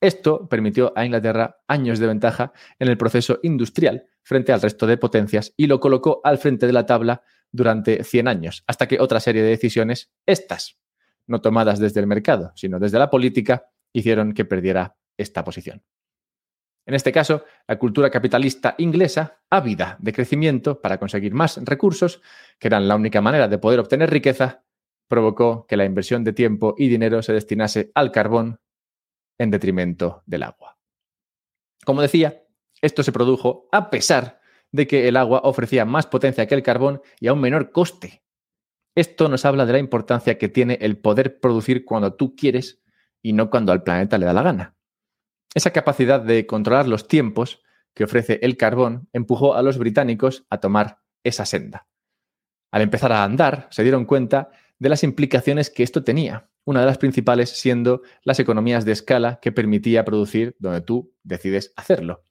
Esto 0.00 0.48
permitió 0.48 0.92
a 0.96 1.04
Inglaterra 1.04 1.58
años 1.66 1.98
de 1.98 2.06
ventaja 2.06 2.52
en 2.78 2.88
el 2.88 2.96
proceso 2.96 3.40
industrial 3.42 4.06
frente 4.22 4.52
al 4.52 4.62
resto 4.62 4.86
de 4.86 4.96
potencias 4.96 5.52
y 5.56 5.66
lo 5.66 5.80
colocó 5.80 6.20
al 6.22 6.38
frente 6.38 6.66
de 6.66 6.72
la 6.72 6.86
tabla 6.86 7.22
durante 7.50 8.04
100 8.04 8.28
años, 8.28 8.62
hasta 8.66 8.86
que 8.86 9.00
otra 9.00 9.18
serie 9.18 9.42
de 9.42 9.48
decisiones, 9.48 10.12
estas, 10.24 10.78
no 11.26 11.40
tomadas 11.40 11.80
desde 11.80 12.00
el 12.00 12.06
mercado, 12.06 12.52
sino 12.54 12.78
desde 12.78 12.98
la 12.98 13.10
política, 13.10 13.66
hicieron 13.92 14.34
que 14.34 14.44
perdiera 14.44 14.96
esta 15.16 15.44
posición. 15.44 15.82
En 16.86 16.94
este 16.94 17.12
caso, 17.12 17.44
la 17.66 17.78
cultura 17.78 18.08
capitalista 18.08 18.74
inglesa, 18.78 19.40
ávida 19.50 19.96
de 20.00 20.12
crecimiento 20.12 20.80
para 20.80 20.98
conseguir 20.98 21.34
más 21.34 21.60
recursos, 21.64 22.22
que 22.58 22.68
eran 22.68 22.88
la 22.88 22.96
única 22.96 23.20
manera 23.20 23.48
de 23.48 23.58
poder 23.58 23.80
obtener 23.80 24.10
riqueza, 24.10 24.64
provocó 25.08 25.66
que 25.66 25.76
la 25.76 25.84
inversión 25.84 26.22
de 26.22 26.32
tiempo 26.32 26.74
y 26.78 26.88
dinero 26.88 27.20
se 27.22 27.32
destinase 27.32 27.90
al 27.94 28.12
carbón 28.12 28.60
en 29.38 29.50
detrimento 29.50 30.22
del 30.26 30.42
agua. 30.42 30.78
Como 31.84 32.02
decía, 32.02 32.44
esto 32.82 33.02
se 33.02 33.12
produjo 33.12 33.68
a 33.72 33.90
pesar 33.90 34.40
de 34.72 34.86
que 34.86 35.08
el 35.08 35.16
agua 35.16 35.40
ofrecía 35.44 35.84
más 35.84 36.06
potencia 36.06 36.46
que 36.46 36.54
el 36.54 36.62
carbón 36.62 37.00
y 37.20 37.28
a 37.28 37.32
un 37.32 37.40
menor 37.40 37.72
coste. 37.72 38.22
Esto 38.94 39.28
nos 39.28 39.44
habla 39.44 39.64
de 39.64 39.72
la 39.72 39.78
importancia 39.78 40.38
que 40.38 40.48
tiene 40.48 40.78
el 40.80 40.98
poder 40.98 41.40
producir 41.40 41.84
cuando 41.84 42.14
tú 42.14 42.34
quieres 42.34 42.82
y 43.22 43.32
no 43.32 43.50
cuando 43.50 43.72
al 43.72 43.82
planeta 43.82 44.18
le 44.18 44.26
da 44.26 44.32
la 44.32 44.42
gana. 44.42 44.76
Esa 45.54 45.72
capacidad 45.72 46.20
de 46.20 46.46
controlar 46.46 46.88
los 46.88 47.08
tiempos 47.08 47.62
que 47.94 48.04
ofrece 48.04 48.38
el 48.42 48.56
carbón 48.56 49.08
empujó 49.12 49.54
a 49.54 49.62
los 49.62 49.78
británicos 49.78 50.46
a 50.50 50.58
tomar 50.58 51.00
esa 51.24 51.46
senda. 51.46 51.88
Al 52.70 52.82
empezar 52.82 53.12
a 53.12 53.24
andar, 53.24 53.68
se 53.70 53.82
dieron 53.82 54.04
cuenta 54.04 54.50
de 54.78 54.88
las 54.88 55.02
implicaciones 55.02 55.70
que 55.70 55.82
esto 55.82 56.04
tenía 56.04 56.50
una 56.64 56.80
de 56.80 56.86
las 56.86 56.98
principales 56.98 57.48
siendo 57.48 58.02
las 58.24 58.40
economías 58.40 58.84
de 58.84 58.92
escala 58.92 59.38
que 59.40 59.52
permitía 59.52 60.04
producir 60.04 60.54
donde 60.58 60.82
tú 60.82 61.14
decides 61.22 61.72
hacerlo. 61.76 62.24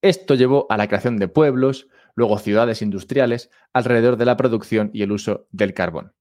Esto 0.00 0.36
llevó 0.36 0.66
a 0.70 0.76
la 0.76 0.86
creación 0.86 1.16
de 1.16 1.26
pueblos, 1.26 1.88
luego 2.14 2.38
ciudades 2.38 2.82
industriales, 2.82 3.50
alrededor 3.72 4.16
de 4.16 4.26
la 4.26 4.36
producción 4.36 4.90
y 4.92 5.02
el 5.02 5.10
uso 5.10 5.48
del 5.50 5.74
carbón. 5.74 6.14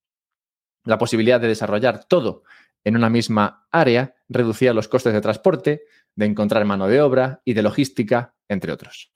La 0.83 0.97
posibilidad 0.97 1.39
de 1.39 1.47
desarrollar 1.47 2.05
todo 2.05 2.43
en 2.83 2.95
una 2.95 3.09
misma 3.09 3.67
área 3.71 4.15
reducía 4.29 4.73
los 4.73 4.87
costes 4.87 5.13
de 5.13 5.21
transporte, 5.21 5.83
de 6.15 6.25
encontrar 6.25 6.65
mano 6.65 6.87
de 6.87 7.01
obra 7.01 7.41
y 7.45 7.53
de 7.53 7.61
logística, 7.61 8.35
entre 8.49 8.71
otros. 8.71 9.13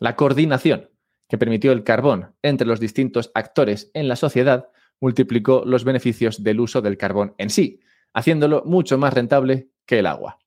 La 0.00 0.16
coordinación 0.16 0.90
que 1.28 1.38
permitió 1.38 1.72
el 1.72 1.84
carbón 1.84 2.34
entre 2.42 2.66
los 2.66 2.80
distintos 2.80 3.30
actores 3.34 3.90
en 3.94 4.08
la 4.08 4.16
sociedad 4.16 4.68
multiplicó 5.00 5.62
los 5.66 5.84
beneficios 5.84 6.42
del 6.42 6.60
uso 6.60 6.80
del 6.80 6.96
carbón 6.96 7.34
en 7.38 7.50
sí, 7.50 7.80
haciéndolo 8.12 8.62
mucho 8.64 8.98
más 8.98 9.12
rentable 9.12 9.68
que 9.86 9.98
el 9.98 10.06
agua. 10.06 10.38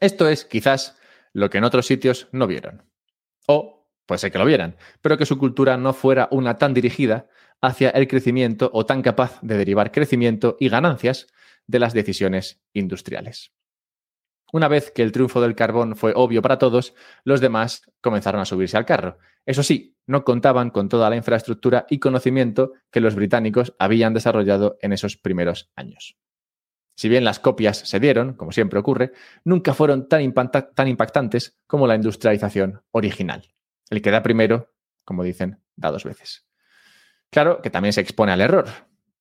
Esto 0.00 0.28
es 0.28 0.44
quizás 0.44 0.98
lo 1.32 1.50
que 1.50 1.58
en 1.58 1.64
otros 1.64 1.86
sitios 1.86 2.28
no 2.32 2.46
vieron. 2.46 2.82
O 3.46 3.88
puede 4.06 4.18
ser 4.18 4.32
que 4.32 4.38
lo 4.38 4.44
vieran, 4.44 4.76
pero 5.00 5.16
que 5.16 5.26
su 5.26 5.38
cultura 5.38 5.76
no 5.76 5.92
fuera 5.92 6.28
una 6.30 6.58
tan 6.58 6.74
dirigida 6.74 7.28
hacia 7.60 7.90
el 7.90 8.08
crecimiento 8.08 8.70
o 8.72 8.84
tan 8.84 9.02
capaz 9.02 9.38
de 9.42 9.56
derivar 9.56 9.92
crecimiento 9.92 10.56
y 10.58 10.68
ganancias 10.68 11.28
de 11.66 11.78
las 11.78 11.94
decisiones 11.94 12.60
industriales. 12.72 13.52
Una 14.52 14.68
vez 14.68 14.92
que 14.92 15.02
el 15.02 15.12
triunfo 15.12 15.40
del 15.40 15.54
carbón 15.56 15.96
fue 15.96 16.12
obvio 16.14 16.42
para 16.42 16.58
todos, 16.58 16.94
los 17.24 17.40
demás 17.40 17.90
comenzaron 18.02 18.40
a 18.40 18.44
subirse 18.44 18.76
al 18.76 18.84
carro. 18.84 19.18
Eso 19.46 19.62
sí, 19.62 19.96
no 20.06 20.24
contaban 20.24 20.68
con 20.68 20.90
toda 20.90 21.08
la 21.08 21.16
infraestructura 21.16 21.86
y 21.88 21.98
conocimiento 21.98 22.72
que 22.90 23.00
los 23.00 23.14
británicos 23.14 23.74
habían 23.78 24.12
desarrollado 24.12 24.76
en 24.82 24.92
esos 24.92 25.16
primeros 25.16 25.72
años. 25.74 26.18
Si 26.94 27.08
bien 27.08 27.24
las 27.24 27.40
copias 27.40 27.78
se 27.78 27.98
dieron, 27.98 28.34
como 28.34 28.52
siempre 28.52 28.78
ocurre, 28.78 29.12
nunca 29.42 29.72
fueron 29.72 30.06
tan, 30.06 30.20
impactantes 30.20 31.58
como 31.66 31.86
la 31.86 31.94
industrialización 31.94 32.82
original. 32.90 33.48
El 33.88 34.02
que 34.02 34.10
da 34.10 34.22
primero, 34.22 34.74
como 35.02 35.24
dicen, 35.24 35.60
da 35.76 35.90
dos 35.90 36.04
veces. 36.04 36.46
Claro 37.30 37.62
que 37.62 37.70
también 37.70 37.94
se 37.94 38.02
expone 38.02 38.32
al 38.32 38.42
error. 38.42 38.66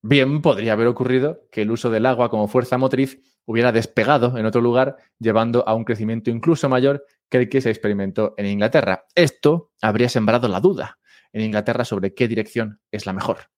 Bien 0.01 0.41
podría 0.41 0.73
haber 0.73 0.87
ocurrido 0.87 1.47
que 1.51 1.61
el 1.61 1.71
uso 1.71 1.89
del 1.89 2.05
agua 2.05 2.29
como 2.29 2.49
fuerza 2.49 2.77
motriz 2.77 3.21
hubiera 3.45 3.71
despegado 3.71 4.37
en 4.37 4.45
otro 4.45 4.61
lugar, 4.61 4.97
llevando 5.19 5.67
a 5.67 5.73
un 5.73 5.83
crecimiento 5.83 6.29
incluso 6.29 6.69
mayor 6.69 7.05
que 7.29 7.37
el 7.37 7.49
que 7.49 7.61
se 7.61 7.69
experimentó 7.69 8.33
en 8.37 8.45
Inglaterra. 8.45 9.05
Esto 9.15 9.71
habría 9.81 10.09
sembrado 10.09 10.47
la 10.47 10.59
duda 10.59 10.99
en 11.33 11.41
Inglaterra 11.41 11.85
sobre 11.85 12.13
qué 12.13 12.27
dirección 12.27 12.81
es 12.91 13.05
la 13.05 13.13
mejor. 13.13 13.49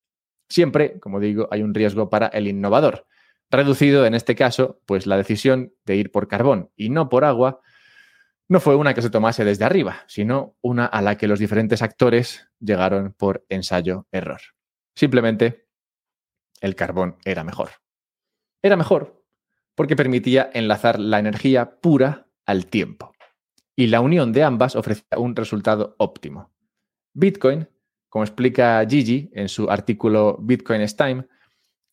Siempre, 0.49 0.99
como 0.99 1.19
digo, 1.19 1.47
hay 1.51 1.63
un 1.63 1.73
riesgo 1.73 2.09
para 2.09 2.27
el 2.27 2.47
innovador. 2.47 3.07
Reducido 3.49 4.05
en 4.05 4.13
este 4.13 4.35
caso, 4.35 4.79
pues 4.85 5.07
la 5.07 5.17
decisión 5.17 5.73
de 5.85 5.95
ir 5.95 6.11
por 6.11 6.27
carbón 6.27 6.71
y 6.75 6.89
no 6.89 7.09
por 7.09 7.25
agua 7.25 7.61
no 8.49 8.59
fue 8.59 8.75
una 8.75 8.93
que 8.93 9.01
se 9.01 9.09
tomase 9.09 9.45
desde 9.45 9.65
arriba, 9.65 10.03
sino 10.07 10.57
una 10.61 10.85
a 10.85 11.01
la 11.01 11.17
que 11.17 11.27
los 11.27 11.39
diferentes 11.39 11.81
actores 11.81 12.47
llegaron 12.59 13.13
por 13.13 13.45
ensayo-error. 13.49 14.41
Simplemente, 14.95 15.67
el 16.61 16.75
carbón 16.75 17.17
era 17.25 17.43
mejor. 17.43 17.69
Era 18.61 18.75
mejor 18.75 19.22
porque 19.75 19.95
permitía 19.95 20.49
enlazar 20.53 20.99
la 20.99 21.19
energía 21.19 21.79
pura 21.79 22.27
al 22.45 22.67
tiempo 22.67 23.13
y 23.75 23.87
la 23.87 24.01
unión 24.01 24.31
de 24.31 24.43
ambas 24.43 24.75
ofrecía 24.75 25.17
un 25.17 25.35
resultado 25.35 25.95
óptimo. 25.97 26.51
Bitcoin, 27.13 27.67
como 28.09 28.23
explica 28.23 28.85
Gigi 28.87 29.29
en 29.33 29.49
su 29.49 29.69
artículo 29.69 30.37
Bitcoin 30.39 30.81
is 30.81 30.95
Time, 30.95 31.25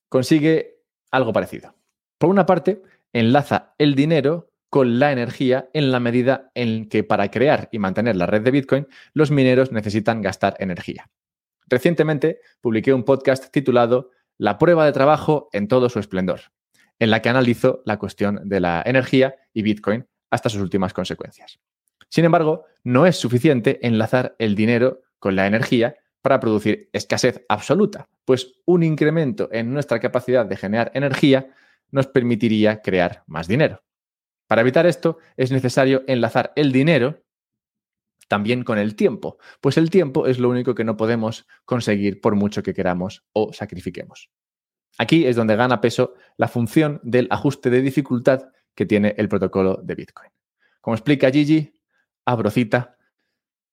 consigue 0.09 0.83
algo 1.11 1.33
parecido. 1.33 1.75
Por 2.19 2.31
una 2.31 2.47
parte, 2.47 2.83
enlaza 3.13 3.75
el 3.79 3.95
dinero 3.95 4.53
con 4.69 4.99
la 4.99 5.11
energía 5.11 5.69
en 5.73 5.91
la 5.91 6.01
medida 6.01 6.51
en 6.55 6.89
que 6.89 7.03
para 7.03 7.31
crear 7.31 7.69
y 7.73 7.79
mantener 7.79 8.17
la 8.17 8.27
red 8.27 8.43
de 8.43 8.51
Bitcoin, 8.53 8.87
los 9.15 9.31
mineros 9.31 9.73
necesitan 9.73 10.23
gastar 10.23 10.55
energía. 10.61 11.11
Recientemente 11.67 12.41
publiqué 12.61 12.93
un 12.93 13.05
podcast 13.05 13.51
titulado 13.51 14.11
La 14.39 14.59
prueba 14.59 14.85
de 14.85 14.93
trabajo 14.93 15.49
en 15.53 15.67
todo 15.67 15.89
su 15.89 15.99
esplendor, 15.99 16.41
en 17.01 17.11
la 17.11 17.21
que 17.21 17.29
analizo 17.29 17.83
la 17.85 17.99
cuestión 17.99 18.49
de 18.49 18.61
la 18.61 18.83
energía 18.87 19.35
y 19.53 19.63
Bitcoin 19.63 20.07
hasta 20.31 20.49
sus 20.49 20.61
últimas 20.61 20.93
consecuencias. 20.93 21.59
Sin 22.09 22.25
embargo, 22.25 22.67
no 22.85 23.07
es 23.07 23.17
suficiente 23.17 23.85
enlazar 23.87 24.37
el 24.39 24.55
dinero 24.55 25.01
con 25.19 25.35
la 25.35 25.47
energía 25.47 25.97
para 26.23 26.39
producir 26.39 26.89
escasez 26.93 27.45
absoluta, 27.49 28.09
pues 28.25 28.53
un 28.67 28.83
incremento 28.83 29.49
en 29.51 29.73
nuestra 29.73 29.99
capacidad 29.99 30.47
de 30.47 30.57
generar 30.57 30.93
energía 30.95 31.53
nos 31.91 32.07
permitiría 32.07 32.83
crear 32.83 33.25
más 33.27 33.49
dinero. 33.49 33.83
Para 34.47 34.61
evitar 34.61 34.87
esto, 34.87 35.19
es 35.37 35.51
necesario 35.51 36.03
enlazar 36.07 36.53
el 36.57 36.73
dinero 36.73 37.23
también 38.29 38.63
con 38.63 38.79
el 38.79 38.95
tiempo, 38.95 39.39
pues 39.61 39.77
el 39.77 39.91
tiempo 39.91 40.27
es 40.27 40.39
lo 40.39 40.51
único 40.51 40.75
que 40.75 40.85
no 40.85 40.97
podemos 40.97 41.47
conseguir 41.65 42.21
por 42.21 42.37
mucho 42.37 42.63
que 42.63 42.75
queramos 42.75 43.25
o 43.33 43.53
sacrifiquemos. 43.53 44.31
Aquí 44.99 45.27
es 45.27 45.37
donde 45.37 45.57
gana 45.57 45.81
peso 45.81 46.15
la 46.37 46.49
función 46.49 47.01
del 47.03 47.27
ajuste 47.31 47.71
de 47.71 47.83
dificultad 47.83 48.51
que 48.75 48.87
tiene 48.87 49.15
el 49.17 49.29
protocolo 49.29 49.81
de 49.83 49.95
Bitcoin. 49.95 50.31
Como 50.81 50.95
explica 50.95 51.31
Gigi, 51.31 51.73
abro 52.25 52.51
cita, 52.51 52.97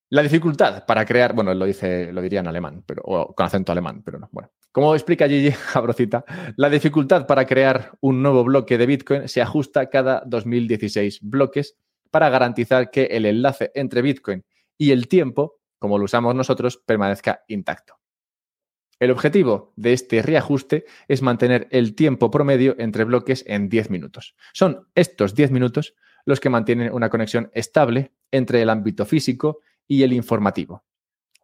la 0.10 0.22
dificultad 0.22 0.86
para 0.86 1.06
crear, 1.06 1.34
bueno, 1.34 1.54
lo 1.54 1.66
dice, 1.66 2.14
lo 2.14 2.22
diría 2.22 2.40
en 2.40 2.48
alemán, 2.48 2.84
pero, 2.86 3.02
o 3.06 3.36
con 3.36 3.46
acento 3.46 3.74
alemán, 3.74 4.04
pero 4.04 4.20
no. 4.20 4.30
Bueno, 4.32 4.50
como 4.72 4.96
explica 4.96 5.28
Gigi 5.28 5.54
Abrocita, 5.74 6.24
la 6.56 6.70
dificultad 6.70 7.28
para 7.28 7.46
crear 7.46 7.92
un 8.00 8.22
nuevo 8.22 8.44
bloque 8.44 8.78
de 8.78 8.86
Bitcoin 8.86 9.28
se 9.28 9.42
ajusta 9.42 9.90
cada 9.90 10.24
2016 10.26 11.20
bloques 11.22 11.76
para 12.10 12.30
garantizar 12.30 12.90
que 12.90 13.06
el 13.06 13.26
enlace 13.26 13.72
entre 13.76 14.02
Bitcoin 14.02 14.46
y 14.78 14.92
el 14.92 15.08
tiempo, 15.08 15.60
como 15.78 15.98
lo 15.98 16.06
usamos 16.06 16.36
nosotros, 16.36 16.78
permanezca 16.78 17.44
intacto. 17.48 18.00
El 19.00 19.12
objetivo 19.12 19.74
de 19.76 19.94
este 19.94 20.22
reajuste 20.22 20.86
es 21.08 21.22
mantener 21.22 21.68
el 21.72 21.94
tiempo 21.94 22.32
promedio 22.32 22.76
entre 22.80 23.04
bloques 23.04 23.44
en 23.48 23.70
10 23.70 23.92
minutos. 23.92 24.36
Son 24.54 24.88
estos 24.96 25.36
10 25.36 25.52
minutos 25.52 25.96
los 26.26 26.40
que 26.40 26.50
mantienen 26.50 26.92
una 26.92 27.10
conexión 27.10 27.52
estable 27.54 28.12
entre 28.32 28.62
el 28.62 28.70
ámbito 28.70 29.06
físico 29.06 29.60
y 29.88 30.04
el 30.04 30.14
informativo. 30.14 30.84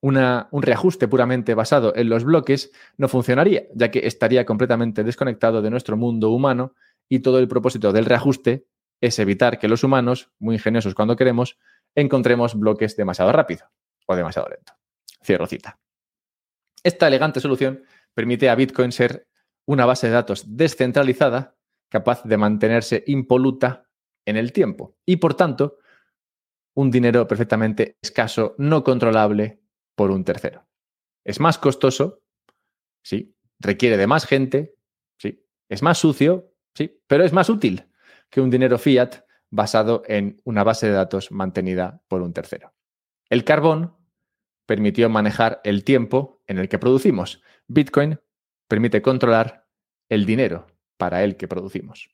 un 0.01 0.61
reajuste 0.61 1.07
puramente 1.07 1.53
basado 1.53 1.95
en 1.95 2.09
los 2.09 2.25
bloques 2.25 2.71
no 2.97 3.07
funcionaría, 3.07 3.63
ya 3.73 3.91
que 3.91 4.05
estaría 4.07 4.45
completamente 4.45 5.03
desconectado 5.03 5.61
de 5.61 5.69
nuestro 5.69 5.95
mundo 5.95 6.31
humano 6.31 6.73
y 7.07 7.19
todo 7.19 7.39
el 7.39 7.47
propósito 7.47 7.93
del 7.93 8.05
reajuste 8.05 8.65
es 8.99 9.19
evitar 9.19 9.59
que 9.59 9.67
los 9.67 9.83
humanos, 9.83 10.31
muy 10.39 10.55
ingeniosos 10.55 10.95
cuando 10.95 11.15
queremos, 11.15 11.57
encontremos 11.95 12.55
bloques 12.55 12.97
demasiado 12.97 13.31
rápido 13.31 13.69
o 14.07 14.15
demasiado 14.15 14.49
lento. 14.49 14.73
Cierro 15.21 15.45
cita. 15.47 15.82
Esta 16.83 17.07
elegante 17.07 17.39
solución 17.39 17.83
permite 18.13 18.49
a 18.49 18.55
Bitcoin 18.55 18.91
ser 18.91 19.27
una 19.65 19.85
base 19.85 20.07
de 20.07 20.13
datos 20.13 20.57
descentralizada 20.57 21.55
capaz 21.89 22.23
de 22.23 22.37
mantenerse 22.37 23.03
impoluta 23.07 23.87
en 24.25 24.37
el 24.37 24.51
tiempo 24.51 24.97
y, 25.05 25.17
por 25.17 25.35
tanto, 25.35 25.77
un 26.75 26.91
dinero 26.91 27.27
perfectamente 27.27 27.97
escaso, 28.01 28.55
no 28.57 28.83
controlable 28.83 29.61
por 29.95 30.11
un 30.11 30.23
tercero. 30.23 30.67
Es 31.23 31.39
más 31.39 31.57
costoso, 31.57 32.23
sí, 33.03 33.35
requiere 33.59 33.97
de 33.97 34.07
más 34.07 34.25
gente, 34.25 34.75
sí, 35.17 35.45
es 35.69 35.83
más 35.83 35.99
sucio, 35.99 36.53
sí, 36.73 37.01
pero 37.07 37.23
es 37.23 37.31
más 37.31 37.49
útil 37.49 37.89
que 38.29 38.41
un 38.41 38.49
dinero 38.49 38.77
fiat 38.77 39.23
basado 39.51 40.01
en 40.07 40.41
una 40.43 40.63
base 40.63 40.87
de 40.87 40.93
datos 40.93 41.31
mantenida 41.31 42.01
por 42.07 42.21
un 42.21 42.33
tercero. 42.33 42.73
El 43.29 43.43
carbón 43.43 43.95
permitió 44.65 45.09
manejar 45.09 45.61
el 45.63 45.83
tiempo 45.83 46.41
en 46.47 46.57
el 46.57 46.69
que 46.69 46.79
producimos. 46.79 47.41
Bitcoin 47.67 48.19
permite 48.67 49.01
controlar 49.01 49.67
el 50.09 50.25
dinero 50.25 50.67
para 50.97 51.23
el 51.23 51.37
que 51.37 51.47
producimos. 51.47 52.09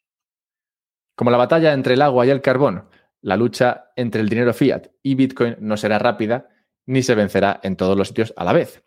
Como 1.15 1.31
la 1.31 1.37
batalla 1.37 1.73
entre 1.73 1.95
el 1.95 2.01
agua 2.01 2.25
y 2.25 2.29
el 2.29 2.41
carbón 2.41 2.89
la 3.21 3.35
lucha 3.35 3.91
entre 3.95 4.21
el 4.21 4.29
dinero 4.29 4.53
fiat 4.53 4.87
y 5.03 5.15
Bitcoin 5.15 5.57
no 5.59 5.75
será 5.75 5.99
rápida 5.99 6.49
ni 6.85 7.03
se 7.03 7.15
vencerá 7.15 7.59
en 7.63 7.75
todos 7.75 7.97
los 7.97 8.07
sitios 8.07 8.33
a 8.37 8.43
la 8.45 8.53
vez. 8.53 8.83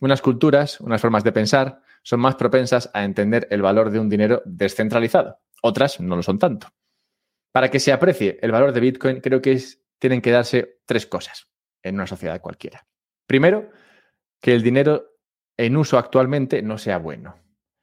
Unas 0.00 0.20
culturas, 0.20 0.80
unas 0.80 1.00
formas 1.00 1.22
de 1.22 1.32
pensar, 1.32 1.80
son 2.02 2.20
más 2.20 2.34
propensas 2.34 2.90
a 2.92 3.04
entender 3.04 3.46
el 3.50 3.62
valor 3.62 3.90
de 3.90 4.00
un 4.00 4.08
dinero 4.08 4.42
descentralizado. 4.44 5.38
Otras 5.62 6.00
no 6.00 6.16
lo 6.16 6.22
son 6.22 6.38
tanto. 6.38 6.68
Para 7.52 7.70
que 7.70 7.78
se 7.78 7.92
aprecie 7.92 8.38
el 8.42 8.50
valor 8.50 8.72
de 8.72 8.80
Bitcoin, 8.80 9.20
creo 9.20 9.40
que 9.40 9.62
tienen 10.00 10.20
que 10.20 10.32
darse 10.32 10.80
tres 10.84 11.06
cosas 11.06 11.53
en 11.84 11.94
una 11.94 12.06
sociedad 12.06 12.40
cualquiera. 12.40 12.86
Primero, 13.26 13.70
que 14.40 14.54
el 14.54 14.62
dinero 14.62 15.12
en 15.56 15.76
uso 15.76 15.98
actualmente 15.98 16.62
no 16.62 16.78
sea 16.78 16.98
bueno. 16.98 17.36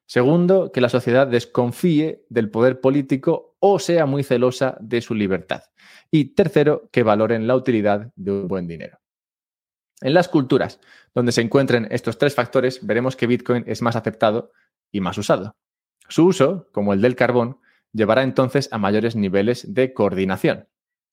Segundo, 0.05 0.73
que 0.73 0.81
la 0.81 0.89
sociedad 0.89 1.25
desconfíe 1.25 2.25
del 2.27 2.49
poder 2.49 2.81
político 2.81 3.55
o 3.59 3.79
sea 3.79 4.05
muy 4.05 4.23
celosa 4.23 4.75
de 4.81 4.99
su 5.01 5.15
libertad. 5.15 5.63
Y 6.11 6.35
tercero, 6.35 6.89
que 6.91 7.03
valoren 7.03 7.47
la 7.47 7.55
utilidad 7.55 8.11
de 8.17 8.31
un 8.31 8.47
buen 8.49 8.67
dinero. 8.67 8.99
En 10.01 10.13
las 10.13 10.27
culturas 10.27 10.81
donde 11.13 11.31
se 11.31 11.41
encuentren 11.41 11.87
estos 11.91 12.17
tres 12.17 12.35
factores, 12.35 12.85
veremos 12.85 13.15
que 13.15 13.27
Bitcoin 13.27 13.63
es 13.67 13.81
más 13.81 13.95
aceptado 13.95 14.51
y 14.91 14.99
más 14.99 15.17
usado. 15.17 15.55
Su 16.09 16.25
uso, 16.25 16.67
como 16.73 16.91
el 16.91 17.01
del 17.01 17.15
carbón, 17.15 17.59
llevará 17.93 18.23
entonces 18.23 18.67
a 18.71 18.77
mayores 18.77 19.15
niveles 19.15 19.73
de 19.73 19.93
coordinación. 19.93 20.67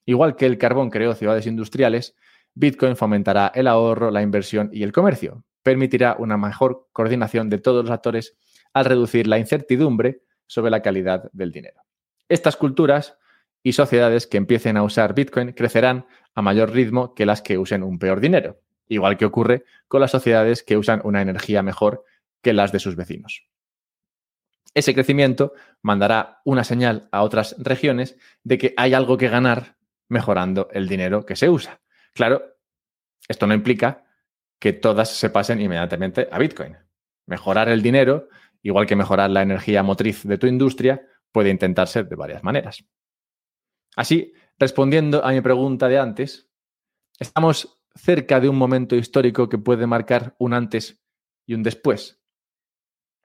Igual 0.07 0.37
que 0.37 0.47
el 0.47 0.59
carbón 0.59 0.91
creó 0.91 1.15
ciudades 1.15 1.47
industriales, 1.47 2.17
Bitcoin 2.59 2.97
fomentará 2.97 3.53
el 3.55 3.69
ahorro, 3.69 4.11
la 4.11 4.21
inversión 4.21 4.69
y 4.73 4.83
el 4.83 4.91
comercio. 4.91 5.45
Permitirá 5.63 6.17
una 6.19 6.37
mejor 6.37 6.89
coordinación 6.93 7.49
de 7.49 7.59
todos 7.59 7.85
los 7.85 7.93
actores 7.93 8.37
al 8.73 8.85
reducir 8.85 9.29
la 9.29 9.39
incertidumbre 9.39 10.23
sobre 10.49 10.73
la 10.73 10.83
calidad 10.83 11.31
del 11.33 11.53
dinero. 11.53 11.83
Estas 12.29 12.57
culturas 12.57 13.17
y 13.63 13.75
sociedades 13.75 14.27
que 14.27 14.39
empiecen 14.39 14.77
a 14.77 14.83
usar 14.83 15.15
Bitcoin 15.15 15.53
crecerán 15.53 16.07
a 16.35 16.43
mayor 16.43 16.73
ritmo 16.73 17.15
que 17.15 17.27
las 17.27 17.43
que 17.43 17.59
usen 17.59 17.85
un 17.85 18.01
peor 18.01 18.19
dinero, 18.19 18.61
igual 18.89 19.17
que 19.17 19.25
ocurre 19.25 19.65
con 19.87 20.01
las 20.01 20.11
sociedades 20.11 20.65
que 20.65 20.77
usan 20.77 21.01
una 21.05 21.23
energía 21.23 21.63
mejor 21.63 22.05
que 22.43 22.53
las 22.53 22.73
de 22.73 22.81
sus 22.81 22.97
vecinos. 22.97 23.47
Ese 24.75 24.95
crecimiento 24.95 25.53
mandará 25.81 26.41
una 26.45 26.65
señal 26.65 27.09
a 27.13 27.23
otras 27.23 27.55
regiones 27.59 28.17
de 28.43 28.59
que 28.59 28.75
hay 28.77 28.95
algo 28.95 29.17
que 29.17 29.29
ganar 29.29 29.77
mejorando 30.09 30.69
el 30.73 30.89
dinero 30.89 31.25
que 31.25 31.37
se 31.37 31.49
usa. 31.49 31.81
Claro, 32.19 32.43
esto 33.29 33.47
no 33.47 33.55
implica 33.55 34.05
que 34.59 34.73
todas 34.73 35.09
se 35.09 35.31
pasen 35.31 35.61
inmediatamente 35.61 36.27
a 36.33 36.39
Bitcoin. 36.41 36.77
Mejorar 37.27 37.69
el 37.69 37.81
dinero 37.81 38.29
igual 38.61 38.87
que 38.87 38.97
mejorar 38.97 39.31
la 39.31 39.43
energía 39.43 39.85
motriz 39.85 40.25
de 40.25 40.37
tu 40.37 40.49
industria, 40.49 41.07
puede 41.31 41.51
intentarse 41.51 42.03
de 42.03 42.17
varias 42.17 42.43
maneras. 42.43 42.85
Así, 43.95 44.33
respondiendo 44.59 45.25
a 45.25 45.31
mi 45.31 45.41
pregunta 45.41 45.87
de 45.87 46.01
antes, 46.01 46.51
estamos 47.21 47.81
cerca 47.95 48.41
de 48.41 48.49
un 48.49 48.57
momento 48.57 48.97
histórico 48.97 49.49
que 49.49 49.59
puede 49.59 49.87
marcar 49.87 50.35
un 50.41 50.55
antes 50.55 51.01
y 51.47 51.55
un 51.55 51.63
después. 51.63 52.21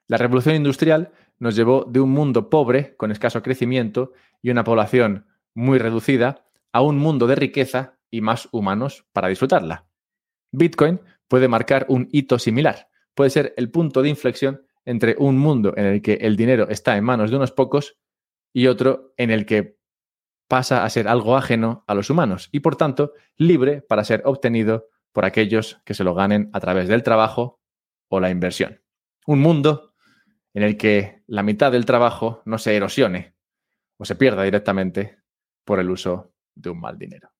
La 0.06 0.18
revolución 0.18 0.54
industrial 0.54 1.10
nos 1.40 1.56
llevó 1.56 1.84
de 1.84 1.98
un 1.98 2.10
mundo 2.10 2.48
pobre, 2.48 2.96
con 2.96 3.10
escaso 3.10 3.42
crecimiento 3.42 4.12
y 4.40 4.50
una 4.50 4.62
población 4.62 5.26
muy 5.52 5.78
reducida, 5.78 6.46
a 6.72 6.80
un 6.80 6.98
mundo 6.98 7.26
de 7.26 7.34
riqueza 7.34 7.98
y 8.10 8.20
más 8.20 8.48
humanos 8.52 9.06
para 9.12 9.28
disfrutarla. 9.28 9.86
Bitcoin 10.52 11.00
puede 11.28 11.48
marcar 11.48 11.86
un 11.88 12.08
hito 12.12 12.38
similar, 12.38 12.88
puede 13.14 13.30
ser 13.30 13.54
el 13.56 13.70
punto 13.70 14.02
de 14.02 14.08
inflexión 14.08 14.66
entre 14.84 15.16
un 15.18 15.38
mundo 15.38 15.72
en 15.76 15.86
el 15.86 16.02
que 16.02 16.14
el 16.14 16.36
dinero 16.36 16.68
está 16.68 16.96
en 16.96 17.04
manos 17.04 17.30
de 17.30 17.36
unos 17.36 17.52
pocos 17.52 17.98
y 18.52 18.66
otro 18.66 19.14
en 19.16 19.30
el 19.30 19.46
que 19.46 19.78
pasa 20.48 20.84
a 20.84 20.90
ser 20.90 21.08
algo 21.08 21.36
ajeno 21.36 21.84
a 21.86 21.94
los 21.94 22.10
humanos 22.10 22.48
y 22.52 22.60
por 22.60 22.76
tanto 22.76 23.12
libre 23.36 23.82
para 23.82 24.04
ser 24.04 24.22
obtenido 24.24 24.88
por 25.12 25.24
aquellos 25.24 25.80
que 25.84 25.94
se 25.94 26.04
lo 26.04 26.14
ganen 26.14 26.50
a 26.52 26.60
través 26.60 26.88
del 26.88 27.02
trabajo 27.02 27.60
o 28.08 28.20
la 28.20 28.30
inversión. 28.30 28.82
Un 29.26 29.40
mundo 29.40 29.94
en 30.52 30.62
el 30.62 30.76
que 30.76 31.22
la 31.26 31.42
mitad 31.42 31.72
del 31.72 31.86
trabajo 31.86 32.42
no 32.44 32.58
se 32.58 32.76
erosione 32.76 33.34
o 33.96 34.04
se 34.04 34.16
pierda 34.16 34.42
directamente 34.42 35.18
por 35.64 35.80
el 35.80 35.90
uso 35.90 36.32
de 36.54 36.70
un 36.70 36.80
mal 36.80 36.98
dinero. 36.98 37.33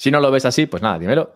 Si 0.00 0.10
no 0.10 0.18
lo 0.18 0.30
ves 0.30 0.46
así, 0.46 0.64
pues 0.66 0.82
nada, 0.82 0.98
dímelo 0.98 1.34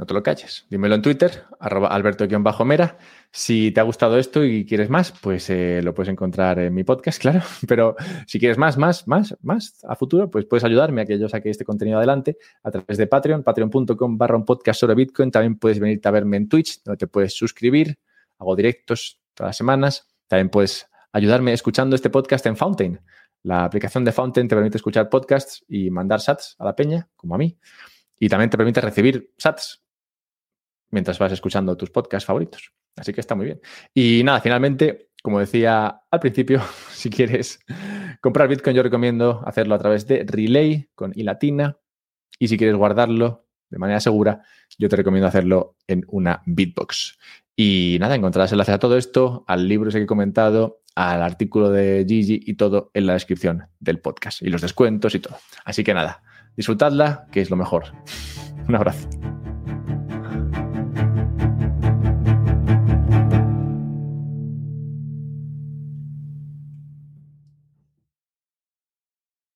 no 0.00 0.06
te 0.06 0.14
lo 0.14 0.22
calles. 0.22 0.64
Dímelo 0.70 0.94
en 0.94 1.02
Twitter, 1.02 1.44
arroba 1.58 1.88
alberto-mera. 1.88 2.96
Si 3.30 3.70
te 3.70 3.80
ha 3.80 3.82
gustado 3.82 4.16
esto 4.16 4.42
y 4.42 4.64
quieres 4.64 4.88
más, 4.88 5.12
pues 5.12 5.50
eh, 5.50 5.82
lo 5.82 5.92
puedes 5.92 6.10
encontrar 6.10 6.58
en 6.58 6.72
mi 6.72 6.84
podcast, 6.84 7.20
claro. 7.20 7.42
Pero 7.68 7.96
si 8.26 8.38
quieres 8.38 8.56
más, 8.56 8.78
más, 8.78 9.06
más, 9.06 9.36
más 9.42 9.84
a 9.86 9.96
futuro, 9.96 10.30
pues 10.30 10.46
puedes 10.46 10.64
ayudarme 10.64 11.02
a 11.02 11.04
que 11.04 11.18
yo 11.18 11.28
saque 11.28 11.50
este 11.50 11.66
contenido 11.66 11.98
adelante 11.98 12.38
a 12.62 12.70
través 12.70 12.96
de 12.96 13.06
Patreon, 13.06 13.42
patreon.com 13.42 14.16
barra 14.16 14.36
un 14.36 14.46
podcast 14.46 14.80
sobre 14.80 14.94
Bitcoin. 14.94 15.30
También 15.30 15.58
puedes 15.58 15.78
venirte 15.78 16.08
a 16.08 16.12
verme 16.12 16.38
en 16.38 16.48
Twitch, 16.48 16.82
donde 16.82 16.96
te 16.96 17.06
puedes 17.06 17.36
suscribir. 17.36 17.98
Hago 18.38 18.56
directos 18.56 19.20
todas 19.34 19.50
las 19.50 19.56
semanas. 19.58 20.08
También 20.28 20.48
puedes 20.48 20.86
ayudarme 21.12 21.52
escuchando 21.52 21.94
este 21.94 22.08
podcast 22.08 22.46
en 22.46 22.56
Fountain, 22.56 23.00
La 23.42 23.64
aplicación 23.64 24.04
de 24.04 24.12
Fountain 24.12 24.48
te 24.48 24.54
permite 24.54 24.76
escuchar 24.76 25.08
podcasts 25.08 25.64
y 25.68 25.90
mandar 25.90 26.20
sats 26.20 26.56
a 26.58 26.64
la 26.64 26.76
peña, 26.76 27.08
como 27.16 27.34
a 27.34 27.38
mí. 27.38 27.58
Y 28.18 28.28
también 28.28 28.50
te 28.50 28.56
permite 28.56 28.80
recibir 28.80 29.32
sats 29.38 29.82
mientras 30.90 31.18
vas 31.18 31.32
escuchando 31.32 31.76
tus 31.76 31.90
podcasts 31.90 32.26
favoritos. 32.26 32.72
Así 32.96 33.12
que 33.12 33.20
está 33.20 33.34
muy 33.34 33.46
bien. 33.46 33.60
Y 33.94 34.22
nada, 34.24 34.40
finalmente, 34.40 35.10
como 35.22 35.38
decía 35.40 36.02
al 36.10 36.20
principio, 36.20 36.60
si 36.90 37.08
quieres 37.08 37.60
comprar 38.20 38.48
Bitcoin, 38.48 38.76
yo 38.76 38.82
recomiendo 38.82 39.42
hacerlo 39.46 39.74
a 39.74 39.78
través 39.78 40.06
de 40.06 40.24
Relay 40.26 40.88
con 40.94 41.12
i 41.14 41.22
latina. 41.22 41.78
Y 42.38 42.48
si 42.48 42.56
quieres 42.56 42.76
guardarlo 42.76 43.46
de 43.70 43.78
manera 43.78 44.00
segura, 44.00 44.42
yo 44.78 44.88
te 44.88 44.96
recomiendo 44.96 45.28
hacerlo 45.28 45.76
en 45.86 46.04
una 46.08 46.42
Bitbox. 46.46 47.18
Y 47.56 47.98
nada, 48.00 48.14
encontrarás 48.14 48.52
enlace 48.52 48.72
a 48.72 48.78
todo 48.78 48.96
esto, 48.96 49.44
al 49.46 49.68
libro 49.68 49.90
ese 49.90 49.98
que 49.98 50.04
he 50.04 50.06
comentado, 50.06 50.79
al 50.94 51.22
artículo 51.22 51.70
de 51.70 52.04
Gigi 52.08 52.40
y 52.44 52.54
todo 52.54 52.90
en 52.94 53.06
la 53.06 53.14
descripción 53.14 53.68
del 53.78 54.00
podcast 54.00 54.42
y 54.42 54.48
los 54.48 54.62
descuentos 54.62 55.14
y 55.14 55.20
todo. 55.20 55.36
Así 55.64 55.84
que 55.84 55.94
nada, 55.94 56.22
disfrutadla, 56.56 57.26
que 57.30 57.40
es 57.40 57.50
lo 57.50 57.56
mejor. 57.56 57.92
Un 58.68 58.76
abrazo. 58.76 59.08